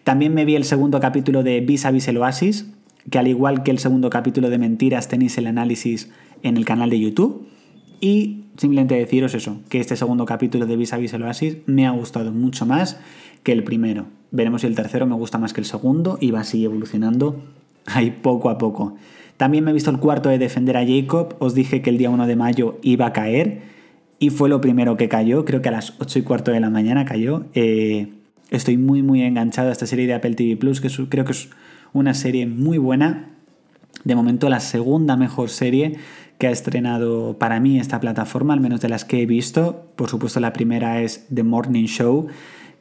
También 0.04 0.34
me 0.34 0.44
vi 0.44 0.56
el 0.56 0.64
segundo 0.64 1.00
capítulo 1.00 1.42
de 1.42 1.60
Vis 1.60 1.84
a 1.84 1.90
Vis 1.90 2.08
el 2.08 2.16
Oasis, 2.16 2.66
que 3.10 3.18
al 3.18 3.28
igual 3.28 3.62
que 3.62 3.70
el 3.70 3.78
segundo 3.78 4.10
capítulo 4.10 4.50
de 4.50 4.58
Mentiras 4.58 5.08
tenéis 5.08 5.38
el 5.38 5.46
análisis 5.46 6.10
en 6.42 6.56
el 6.56 6.64
canal 6.64 6.90
de 6.90 7.00
YouTube. 7.00 7.46
Y 8.00 8.44
simplemente 8.56 8.94
deciros 8.94 9.34
eso, 9.34 9.60
que 9.68 9.80
este 9.80 9.96
segundo 9.96 10.24
capítulo 10.24 10.66
de 10.66 10.76
Vis 10.76 10.92
a 10.92 10.98
Vis 10.98 11.12
el 11.12 11.22
Oasis 11.22 11.58
me 11.66 11.86
ha 11.86 11.90
gustado 11.90 12.32
mucho 12.32 12.66
más 12.66 12.98
que 13.42 13.52
el 13.52 13.64
primero. 13.64 14.06
Veremos 14.30 14.60
si 14.60 14.66
el 14.66 14.74
tercero 14.74 15.06
me 15.06 15.14
gusta 15.14 15.38
más 15.38 15.52
que 15.52 15.60
el 15.60 15.66
segundo 15.66 16.18
y 16.20 16.30
va 16.30 16.40
así 16.40 16.64
evolucionando 16.64 17.42
ahí 17.86 18.10
poco 18.10 18.50
a 18.50 18.58
poco. 18.58 18.96
También 19.36 19.64
me 19.64 19.70
he 19.70 19.74
visto 19.74 19.90
el 19.90 19.98
cuarto 19.98 20.28
de 20.28 20.38
Defender 20.38 20.76
a 20.76 20.86
Jacob. 20.86 21.36
Os 21.38 21.54
dije 21.54 21.80
que 21.80 21.90
el 21.90 21.98
día 21.98 22.10
1 22.10 22.26
de 22.26 22.36
mayo 22.36 22.78
iba 22.82 23.06
a 23.06 23.12
caer 23.12 23.62
y 24.18 24.30
fue 24.30 24.48
lo 24.48 24.60
primero 24.60 24.96
que 24.96 25.08
cayó. 25.08 25.44
Creo 25.44 25.62
que 25.62 25.68
a 25.68 25.72
las 25.72 25.94
8 26.00 26.18
y 26.18 26.22
cuarto 26.22 26.50
de 26.50 26.60
la 26.60 26.70
mañana 26.70 27.04
cayó. 27.04 27.46
Eh, 27.54 28.08
estoy 28.50 28.76
muy, 28.76 29.02
muy 29.02 29.22
enganchado 29.22 29.68
a 29.68 29.72
esta 29.72 29.86
serie 29.86 30.06
de 30.06 30.14
Apple 30.14 30.34
TV 30.34 30.56
Plus, 30.56 30.80
que 30.80 30.88
creo 31.08 31.24
que 31.24 31.32
es 31.32 31.48
una 31.92 32.14
serie 32.14 32.46
muy 32.46 32.78
buena. 32.78 33.30
de 34.04 34.14
momento 34.14 34.48
la 34.48 34.60
segunda 34.60 35.16
mejor 35.16 35.50
serie 35.50 35.98
que 36.38 36.46
ha 36.46 36.50
estrenado 36.50 37.36
para 37.38 37.60
mí 37.60 37.78
esta 37.78 38.00
plataforma, 38.00 38.54
al 38.54 38.60
menos 38.60 38.80
de 38.80 38.88
las 38.88 39.04
que 39.04 39.22
he 39.22 39.26
visto. 39.26 39.90
Por 39.96 40.08
supuesto, 40.08 40.40
la 40.40 40.52
primera 40.52 41.02
es 41.02 41.26
The 41.34 41.42
Morning 41.42 41.86
Show, 41.86 42.28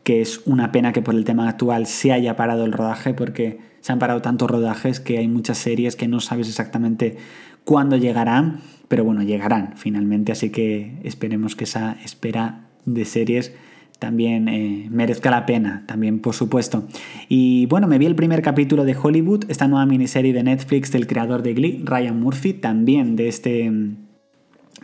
que 0.04 0.22
es 0.22 0.42
una 0.46 0.72
pena 0.72 0.94
que 0.94 1.02
por 1.02 1.16
el 1.16 1.26
tema 1.26 1.50
actual 1.50 1.88
se 1.88 2.14
haya 2.14 2.36
parado 2.36 2.66
el 2.66 2.72
rodaje, 2.72 3.14
porque 3.14 3.60
se 3.82 3.92
han 3.92 4.00
parado 4.00 4.22
tantos 4.22 4.50
rodajes 4.50 5.00
que 5.00 5.18
hay 5.18 5.28
muchas 5.28 5.58
series 5.58 5.96
que 5.96 6.08
no 6.08 6.20
sabes 6.20 6.48
exactamente 6.48 7.18
cuándo 7.66 7.98
llegarán, 7.98 8.62
pero 8.88 9.04
bueno, 9.04 9.24
llegarán 9.24 9.74
finalmente, 9.76 10.32
así 10.32 10.52
que 10.52 11.00
esperemos 11.04 11.56
que 11.56 11.66
esa 11.66 11.98
espera 12.04 12.68
de 12.86 13.06
series 13.06 13.54
también 14.00 14.48
eh, 14.48 14.88
merezca 14.92 15.32
la 15.32 15.46
pena, 15.46 15.84
también 15.88 16.20
por 16.20 16.34
supuesto. 16.34 16.88
Y 17.28 17.66
bueno, 17.66 17.88
me 17.88 17.98
vi 17.98 18.06
el 18.06 18.16
primer 18.16 18.42
capítulo 18.42 18.86
de 18.86 18.96
Hollywood, 18.96 19.46
esta 19.50 19.68
nueva 19.68 19.86
miniserie 19.86 20.34
de 20.34 20.44
Netflix 20.44 20.92
del 20.92 21.08
creador 21.08 21.42
de 21.42 21.54
Glee, 21.54 21.82
Ryan 21.84 22.20
Murphy, 22.20 22.54
también 22.54 23.16
de 23.16 23.28
este, 23.28 23.72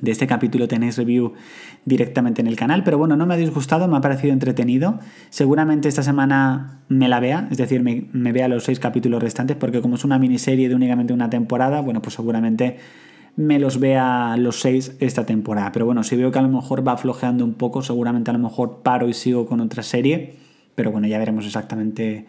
de 0.01 0.11
este 0.11 0.27
capítulo 0.27 0.67
tenéis 0.67 0.97
review 0.97 1.33
directamente 1.85 2.41
en 2.41 2.47
el 2.47 2.55
canal, 2.55 2.83
pero 2.83 2.97
bueno, 2.97 3.15
no 3.15 3.25
me 3.25 3.33
ha 3.33 3.37
disgustado, 3.37 3.87
me 3.87 3.97
ha 3.97 4.01
parecido 4.01 4.33
entretenido. 4.33 4.99
Seguramente 5.29 5.89
esta 5.89 6.01
semana 6.01 6.81
me 6.87 7.07
la 7.07 7.19
vea, 7.19 7.47
es 7.51 7.57
decir, 7.57 7.83
me, 7.83 8.07
me 8.13 8.31
vea 8.31 8.47
los 8.47 8.63
seis 8.63 8.79
capítulos 8.79 9.21
restantes, 9.21 9.57
porque 9.57 9.81
como 9.81 9.95
es 9.95 10.03
una 10.03 10.17
miniserie 10.17 10.69
de 10.69 10.75
únicamente 10.75 11.13
una 11.13 11.29
temporada, 11.29 11.81
bueno, 11.81 12.01
pues 12.01 12.15
seguramente 12.15 12.77
me 13.35 13.59
los 13.59 13.79
vea 13.79 14.35
los 14.37 14.59
seis 14.59 14.95
esta 14.99 15.25
temporada. 15.25 15.71
Pero 15.71 15.85
bueno, 15.85 16.03
si 16.03 16.15
veo 16.15 16.31
que 16.31 16.39
a 16.39 16.43
lo 16.43 16.49
mejor 16.49 16.87
va 16.87 16.97
flojeando 16.97 17.43
un 17.43 17.53
poco, 17.53 17.81
seguramente 17.81 18.29
a 18.29 18.33
lo 18.33 18.39
mejor 18.39 18.81
paro 18.83 19.09
y 19.09 19.13
sigo 19.13 19.45
con 19.45 19.59
otra 19.59 19.83
serie. 19.83 20.35
Pero 20.75 20.91
bueno, 20.91 21.07
ya 21.07 21.17
veremos 21.17 21.45
exactamente 21.45 22.25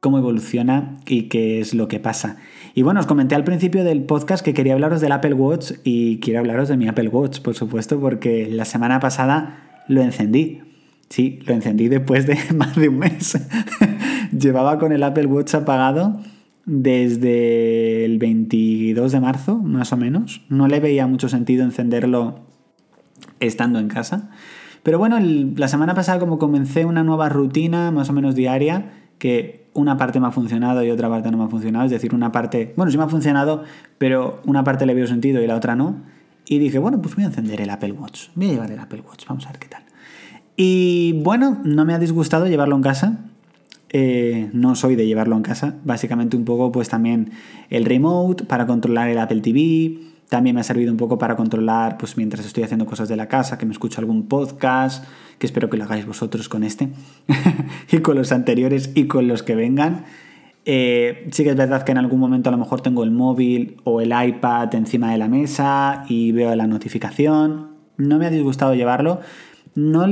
cómo 0.00 0.18
evoluciona 0.18 0.96
y 1.06 1.24
qué 1.24 1.60
es 1.60 1.74
lo 1.74 1.88
que 1.88 2.00
pasa. 2.00 2.36
Y 2.74 2.82
bueno, 2.82 3.00
os 3.00 3.06
comenté 3.06 3.34
al 3.34 3.44
principio 3.44 3.84
del 3.84 4.02
podcast 4.02 4.44
que 4.44 4.54
quería 4.54 4.72
hablaros 4.72 5.00
del 5.00 5.12
Apple 5.12 5.34
Watch 5.34 5.72
y 5.84 6.20
quiero 6.20 6.40
hablaros 6.40 6.68
de 6.68 6.76
mi 6.76 6.88
Apple 6.88 7.08
Watch, 7.08 7.40
por 7.40 7.54
supuesto, 7.54 8.00
porque 8.00 8.48
la 8.50 8.64
semana 8.64 9.00
pasada 9.00 9.84
lo 9.88 10.00
encendí. 10.02 10.62
Sí, 11.08 11.40
lo 11.44 11.54
encendí 11.54 11.88
después 11.88 12.26
de 12.26 12.38
más 12.54 12.76
de 12.76 12.88
un 12.88 12.98
mes. 12.98 13.38
Llevaba 14.32 14.78
con 14.78 14.92
el 14.92 15.02
Apple 15.02 15.26
Watch 15.26 15.54
apagado 15.54 16.20
desde 16.70 18.04
el 18.04 18.18
22 18.18 19.10
de 19.10 19.20
marzo, 19.20 19.56
más 19.56 19.92
o 19.92 19.96
menos. 19.96 20.42
No 20.48 20.68
le 20.68 20.78
veía 20.78 21.08
mucho 21.08 21.28
sentido 21.28 21.64
encenderlo 21.64 22.38
estando 23.40 23.80
en 23.80 23.88
casa. 23.88 24.30
Pero 24.84 24.98
bueno, 24.98 25.18
la 25.18 25.66
semana 25.66 25.94
pasada 25.94 26.20
como 26.20 26.38
comencé 26.38 26.84
una 26.84 27.02
nueva 27.02 27.28
rutina 27.28 27.90
más 27.90 28.08
o 28.08 28.12
menos 28.12 28.36
diaria, 28.36 28.92
que 29.18 29.66
una 29.74 29.96
parte 29.96 30.20
me 30.20 30.28
ha 30.28 30.30
funcionado 30.30 30.84
y 30.84 30.90
otra 30.92 31.08
parte 31.08 31.32
no 31.32 31.38
me 31.38 31.44
ha 31.44 31.48
funcionado. 31.48 31.86
Es 31.86 31.90
decir, 31.90 32.14
una 32.14 32.30
parte, 32.30 32.72
bueno, 32.76 32.92
sí 32.92 32.98
me 32.98 33.02
ha 33.02 33.08
funcionado, 33.08 33.64
pero 33.98 34.40
una 34.46 34.62
parte 34.62 34.86
le 34.86 34.94
veo 34.94 35.08
sentido 35.08 35.42
y 35.42 35.48
la 35.48 35.56
otra 35.56 35.74
no. 35.74 35.96
Y 36.46 36.58
dije, 36.58 36.78
bueno, 36.78 37.02
pues 37.02 37.16
voy 37.16 37.24
a 37.24 37.26
encender 37.26 37.60
el 37.60 37.70
Apple 37.70 37.92
Watch. 37.92 38.28
Voy 38.36 38.46
a 38.46 38.52
llevar 38.52 38.70
el 38.70 38.78
Apple 38.78 39.02
Watch, 39.06 39.26
vamos 39.26 39.44
a 39.46 39.50
ver 39.50 39.58
qué 39.58 39.68
tal. 39.68 39.82
Y 40.56 41.20
bueno, 41.24 41.60
no 41.64 41.84
me 41.84 41.94
ha 41.94 41.98
disgustado 41.98 42.46
llevarlo 42.46 42.76
en 42.76 42.82
casa. 42.82 43.29
Eh, 43.92 44.48
no 44.52 44.76
soy 44.76 44.94
de 44.94 45.06
llevarlo 45.06 45.36
en 45.36 45.42
casa. 45.42 45.76
Básicamente 45.84 46.36
un 46.36 46.44
poco 46.44 46.70
pues 46.70 46.88
también 46.88 47.32
el 47.70 47.84
remote 47.84 48.44
para 48.44 48.66
controlar 48.66 49.08
el 49.08 49.18
Apple 49.18 49.40
TV. 49.40 49.98
También 50.28 50.54
me 50.54 50.60
ha 50.60 50.64
servido 50.64 50.92
un 50.92 50.96
poco 50.96 51.18
para 51.18 51.34
controlar 51.34 51.98
pues 51.98 52.16
mientras 52.16 52.46
estoy 52.46 52.62
haciendo 52.62 52.86
cosas 52.86 53.08
de 53.08 53.16
la 53.16 53.26
casa, 53.26 53.58
que 53.58 53.66
me 53.66 53.72
escucho 53.72 54.00
algún 54.00 54.28
podcast, 54.28 55.04
que 55.38 55.46
espero 55.46 55.68
que 55.68 55.76
lo 55.76 55.84
hagáis 55.84 56.06
vosotros 56.06 56.48
con 56.48 56.62
este 56.62 56.88
y 57.90 57.98
con 57.98 58.16
los 58.16 58.30
anteriores 58.30 58.92
y 58.94 59.06
con 59.06 59.26
los 59.26 59.42
que 59.42 59.56
vengan. 59.56 60.04
Eh, 60.66 61.26
sí 61.32 61.42
que 61.42 61.50
es 61.50 61.56
verdad 61.56 61.82
que 61.82 61.90
en 61.90 61.98
algún 61.98 62.20
momento 62.20 62.48
a 62.48 62.52
lo 62.52 62.58
mejor 62.58 62.80
tengo 62.80 63.02
el 63.02 63.10
móvil 63.10 63.78
o 63.82 64.00
el 64.00 64.12
iPad 64.12 64.72
encima 64.76 65.10
de 65.10 65.18
la 65.18 65.26
mesa 65.26 66.04
y 66.08 66.30
veo 66.30 66.54
la 66.54 66.68
notificación. 66.68 67.70
No 67.96 68.18
me 68.18 68.26
ha 68.26 68.30
disgustado 68.30 68.74
llevarlo. 68.74 69.20
No 69.74 70.06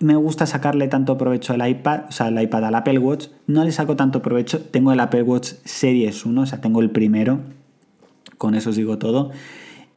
me 0.00 0.14
gusta 0.16 0.46
sacarle 0.46 0.88
tanto 0.88 1.18
provecho 1.18 1.52
al 1.52 1.68
iPad, 1.68 2.02
o 2.08 2.12
sea, 2.12 2.26
al 2.26 2.40
iPad 2.40 2.66
al 2.66 2.74
Apple 2.74 2.98
Watch, 2.98 3.28
no 3.46 3.64
le 3.64 3.72
saco 3.72 3.96
tanto 3.96 4.22
provecho. 4.22 4.60
Tengo 4.60 4.92
el 4.92 5.00
Apple 5.00 5.22
Watch 5.22 5.54
Series 5.64 6.24
1, 6.24 6.40
o 6.40 6.46
sea, 6.46 6.60
tengo 6.60 6.80
el 6.80 6.90
primero, 6.90 7.40
con 8.36 8.54
eso 8.54 8.70
os 8.70 8.76
digo 8.76 8.98
todo. 8.98 9.30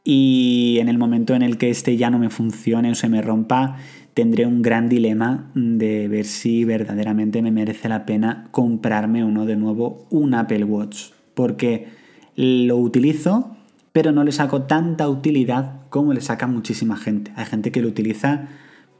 Y 0.04 0.78
en 0.80 0.88
el 0.88 0.98
momento 0.98 1.34
en 1.34 1.42
el 1.42 1.58
que 1.58 1.70
este 1.70 1.96
ya 1.96 2.10
no 2.10 2.18
me 2.18 2.30
funcione 2.30 2.90
o 2.90 2.94
se 2.96 3.08
me 3.08 3.22
rompa, 3.22 3.76
tendré 4.14 4.46
un 4.46 4.60
gran 4.60 4.88
dilema 4.88 5.50
de 5.54 6.08
ver 6.08 6.24
si 6.24 6.64
verdaderamente 6.64 7.40
me 7.40 7.52
merece 7.52 7.88
la 7.88 8.04
pena 8.04 8.48
comprarme 8.50 9.24
uno 9.24 9.46
de 9.46 9.56
nuevo 9.56 10.06
un 10.10 10.34
Apple 10.34 10.64
Watch. 10.64 11.10
Porque 11.34 11.86
lo 12.34 12.76
utilizo, 12.76 13.56
pero 13.92 14.10
no 14.10 14.24
le 14.24 14.32
saco 14.32 14.62
tanta 14.62 15.08
utilidad 15.08 15.82
como 15.88 16.12
le 16.12 16.20
saca 16.20 16.48
muchísima 16.48 16.96
gente. 16.96 17.32
Hay 17.36 17.46
gente 17.46 17.70
que 17.70 17.80
lo 17.80 17.88
utiliza 17.88 18.48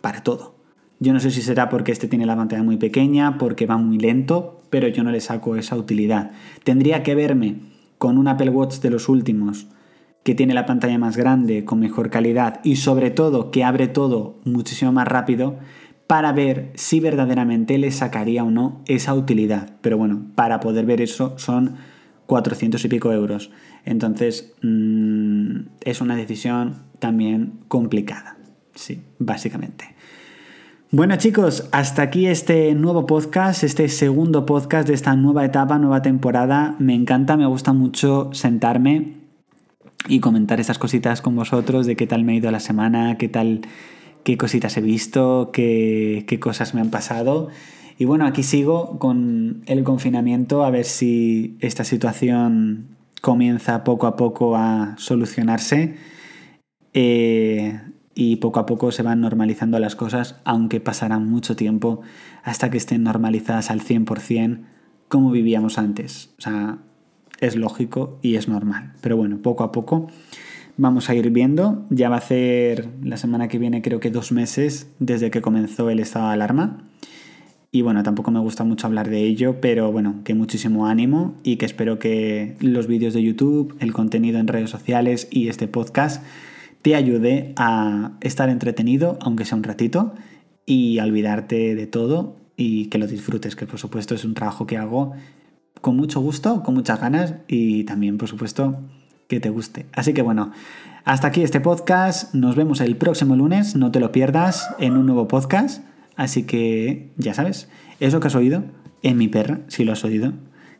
para 0.01 0.23
todo 0.23 0.62
yo 1.03 1.13
no 1.13 1.19
sé 1.19 1.33
si 1.33 1.43
será 1.43 1.69
porque 1.69 1.91
este 1.91 2.07
tiene 2.07 2.27
la 2.27 2.37
pantalla 2.37 2.63
muy 2.63 2.77
pequeña, 2.77 3.37
porque 3.37 3.67
va 3.67 3.77
muy 3.77 3.99
lento, 3.99 4.63
pero 4.71 4.87
yo 4.87 5.03
no 5.03 5.11
le 5.11 5.21
saco 5.21 5.57
esa 5.57 5.77
utilidad. 5.77 6.31
Tendría 6.63 7.03
que 7.03 7.17
verme 7.17 7.57
con 7.99 8.19
un 8.19 8.29
Apple 8.29 8.51
Watch 8.51 8.77
de 8.77 8.91
los 8.91 9.09
últimos 9.09 9.67
que 10.23 10.37
tiene 10.37 10.55
la 10.55 10.65
pantalla 10.65 10.99
más 10.99 11.17
grande, 11.17 11.65
con 11.65 11.81
mejor 11.81 12.09
calidad 12.09 12.61
y 12.63 12.77
sobre 12.77 13.11
todo 13.11 13.51
que 13.51 13.65
abre 13.65 13.89
todo 13.89 14.39
muchísimo 14.45 14.93
más 14.93 15.09
rápido 15.09 15.59
para 16.07 16.33
ver 16.33 16.71
si 16.75 17.01
verdaderamente 17.01 17.79
le 17.79 17.91
sacaría 17.91 18.45
o 18.45 18.53
no 18.53 18.83
esa 18.87 19.15
utilidad. 19.15 19.75
Pero 19.81 19.99
bueno, 19.99 20.27
para 20.37 20.61
poder 20.61 20.87
ver 20.87 21.01
eso 21.01 21.37
son 21.37 21.75
400 22.27 22.85
y 22.85 22.89
pico 22.89 23.13
euros. 23.13 23.51
Entonces 23.85 24.55
mm, 24.63 25.63
es 25.81 26.01
una 26.01 26.15
decisión 26.15 26.85
también 27.01 27.55
complicada. 27.67 28.37
Sí, 28.75 29.03
básicamente. 29.19 29.97
Bueno 30.95 31.17
chicos, 31.17 31.71
hasta 31.73 32.03
aquí 32.03 32.27
este 32.27 32.75
nuevo 32.75 33.07
podcast, 33.07 33.65
este 33.65 33.89
segundo 33.89 34.45
podcast 34.45 34.87
de 34.87 34.93
esta 34.93 35.17
nueva 35.17 35.43
etapa, 35.43 35.79
nueva 35.79 36.03
temporada. 36.03 36.77
Me 36.81 36.95
encanta, 36.95 37.39
me 37.39 37.47
gusta 37.47 37.73
mucho 37.73 38.29
sentarme 38.35 39.15
y 40.07 40.21
comentar 40.21 40.61
estas 40.61 40.79
cositas 40.79 41.23
con 41.23 41.35
vosotros 41.35 41.87
de 41.87 41.97
qué 41.97 42.07
tal 42.07 42.25
me 42.25 42.33
ha 42.33 42.37
ido 42.37 42.51
la 42.51 42.61
semana, 42.61 43.17
qué 43.17 43.31
tal, 43.31 43.63
qué 44.23 44.37
cositas 44.37 44.77
he 44.77 44.83
visto, 44.83 45.49
qué, 45.51 46.27
qué 46.29 46.39
cosas 46.39 46.75
me 46.75 46.83
han 46.83 46.91
pasado. 46.91 47.49
Y 47.97 48.05
bueno, 48.05 48.27
aquí 48.27 48.43
sigo 48.43 48.99
con 48.99 49.63
el 49.65 49.85
confinamiento 49.85 50.63
a 50.63 50.69
ver 50.69 50.85
si 50.85 51.57
esta 51.61 51.85
situación 51.85 52.99
comienza 53.23 53.83
poco 53.83 54.07
a 54.07 54.17
poco 54.17 54.57
a 54.57 54.95
solucionarse. 54.99 55.95
Eh, 56.93 57.81
y 58.15 58.37
poco 58.37 58.61
a 58.61 58.67
poco 58.67 58.93
se 58.93 59.03
van 59.03 59.21
normalizando 59.21 59.79
las 59.79 59.97
cosas, 59.97 60.37
aunque 60.45 60.81
pasará 60.81 61.19
mucho 61.19 61.57
tiempo 61.57 62.03
hasta 62.43 62.71
que 62.71 62.79
estén 62.79 63.03
normalizadas 63.05 63.71
al 63.71 63.81
100% 63.81 64.61
como 65.09 65.31
vivíamos 65.31 65.79
antes. 65.79 66.31
O 66.39 66.43
sea, 66.43 66.79
es 67.41 67.57
lógico 67.57 68.19
y 68.23 68.37
es 68.37 68.49
normal. 68.49 68.93
Pero 69.01 69.17
bueno, 69.17 69.39
poco 69.43 69.65
a 69.65 69.73
poco 69.73 70.09
vamos 70.77 71.11
a 71.11 71.15
ir 71.15 71.31
viendo. 71.31 71.85
Ya 71.91 72.09
va 72.09 72.17
a 72.17 72.21
ser 72.21 72.89
la 73.03 73.17
semana 73.17 73.49
que 73.49 73.59
viene 73.59 73.83
creo 73.83 74.01
que 74.01 74.11
dos 74.11 74.33
meses 74.33 74.91
desde 75.01 75.31
que 75.31 75.43
comenzó 75.43 75.91
el 75.91 76.01
estado 76.01 76.29
de 76.29 76.35
alarma. 76.35 76.79
Y 77.71 77.81
bueno, 77.81 78.03
tampoco 78.03 78.31
me 78.31 78.41
gusta 78.41 78.65
mucho 78.65 78.87
hablar 78.87 79.09
de 79.09 79.23
ello, 79.23 79.61
pero 79.63 79.91
bueno, 79.91 80.17
que 80.25 80.35
muchísimo 80.35 80.87
ánimo 80.87 81.35
y 81.43 81.57
que 81.57 81.65
espero 81.65 81.99
que 81.99 82.57
los 82.61 82.87
vídeos 82.87 83.15
de 83.15 83.23
YouTube, 83.23 83.75
el 83.81 83.95
contenido 83.95 84.39
en 84.39 84.47
redes 84.47 84.69
sociales 84.69 85.27
y 85.31 85.49
este 85.49 85.69
podcast 85.69 86.23
te 86.83 86.95
ayude 86.95 87.53
a 87.57 88.13
estar 88.21 88.49
entretenido, 88.49 89.19
aunque 89.21 89.45
sea 89.45 89.57
un 89.57 89.65
ratito, 89.65 90.15
y 90.67 90.99
a 90.99 91.05
olvidarte 91.05 91.75
de 91.75 91.87
todo 91.87 92.37
y 92.57 92.87
que 92.87 92.99
lo 92.99 93.07
disfrutes, 93.07 93.57
que 93.57 93.67
por 93.67 93.79
supuesto 93.79 94.15
es 94.15 94.25
un 94.25 94.35
trabajo 94.35 94.67
que 94.67 94.77
hago 94.77 95.13
con 95.81 95.97
mucho 95.97 96.21
gusto, 96.21 96.63
con 96.63 96.75
muchas 96.75 97.01
ganas 97.01 97.35
y 97.49 97.85
también 97.85 98.19
por 98.19 98.29
supuesto 98.29 98.79
que 99.29 99.41
te 99.41 99.51
guste. 99.51 99.87
Así 99.93 100.13
que 100.13 100.23
bueno, 100.23 100.53
hasta 101.05 101.29
aquí 101.29 101.43
este 101.43 101.61
podcast, 101.61 102.35
nos 102.35 102.55
vemos 102.55 102.81
el 102.81 102.97
próximo 102.97 103.35
lunes, 103.35 103.75
no 103.75 103.91
te 103.91 103.99
lo 103.99 104.13
pierdas 104.13 104.69
en 104.79 104.97
un 104.97 105.07
nuevo 105.07 105.27
podcast, 105.27 105.85
así 106.17 106.45
que 106.45 107.13
ya 107.17 107.35
sabes, 107.35 107.69
eso 107.99 108.21
que 108.21 108.29
has 108.29 108.35
oído 108.35 108.65
en 109.03 109.17
mi 109.17 109.29
perra, 109.29 109.61
si 109.69 109.85
lo 109.85 109.93
has 109.93 110.05
oído, 110.05 110.33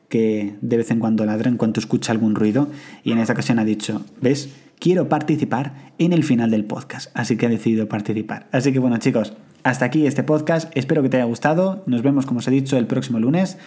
que 0.09 0.55
de 0.61 0.77
vez 0.77 0.91
en 0.91 1.01
cuando 1.01 1.25
ladra 1.25 1.49
en 1.49 1.57
cuanto 1.57 1.81
escucha 1.81 2.13
algún 2.13 2.35
ruido 2.35 2.69
y 3.03 3.13
en 3.13 3.19
esta 3.19 3.33
ocasión 3.33 3.59
ha 3.59 3.65
dicho, 3.65 4.05
¿ves? 4.21 4.55
Quiero 4.83 5.09
participar 5.09 5.93
en 5.99 6.13
el 6.13 6.25
final 6.25 6.51
del 6.51 6.65
podcast. 6.65 7.17
Así 7.17 7.37
que 7.37 7.47
he 7.47 7.49
decidido 7.49 7.89
participar. 7.89 8.49
Así 8.51 8.73
que 8.73 8.81
bueno 8.81 8.97
chicos, 8.97 9.33
hasta 9.63 9.85
aquí 9.85 10.09
este 10.09 10.25
podcast. 10.25 10.77
Espero 10.77 11.03
que 11.03 11.09
te 11.09 11.19
haya 11.19 11.27
gustado. 11.27 11.85
Nos 11.87 12.03
vemos, 12.03 12.27
como 12.27 12.41
os 12.41 12.49
he 12.49 12.51
dicho, 12.51 12.77
el 12.77 12.89
próximo 12.89 13.21
lunes 13.21 13.59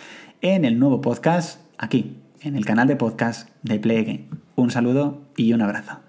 en 0.42 0.66
el 0.66 0.78
nuevo 0.78 1.00
podcast 1.00 1.62
aquí, 1.78 2.18
en 2.42 2.58
el 2.58 2.66
canal 2.66 2.90
de 2.90 2.98
podcast 2.98 3.50
de 3.64 3.80
Play 3.80 4.04
Game. 4.04 4.26
Un 4.56 4.72
saludo 4.72 5.22
y 5.38 5.54
un 5.54 5.62
abrazo. 5.62 6.05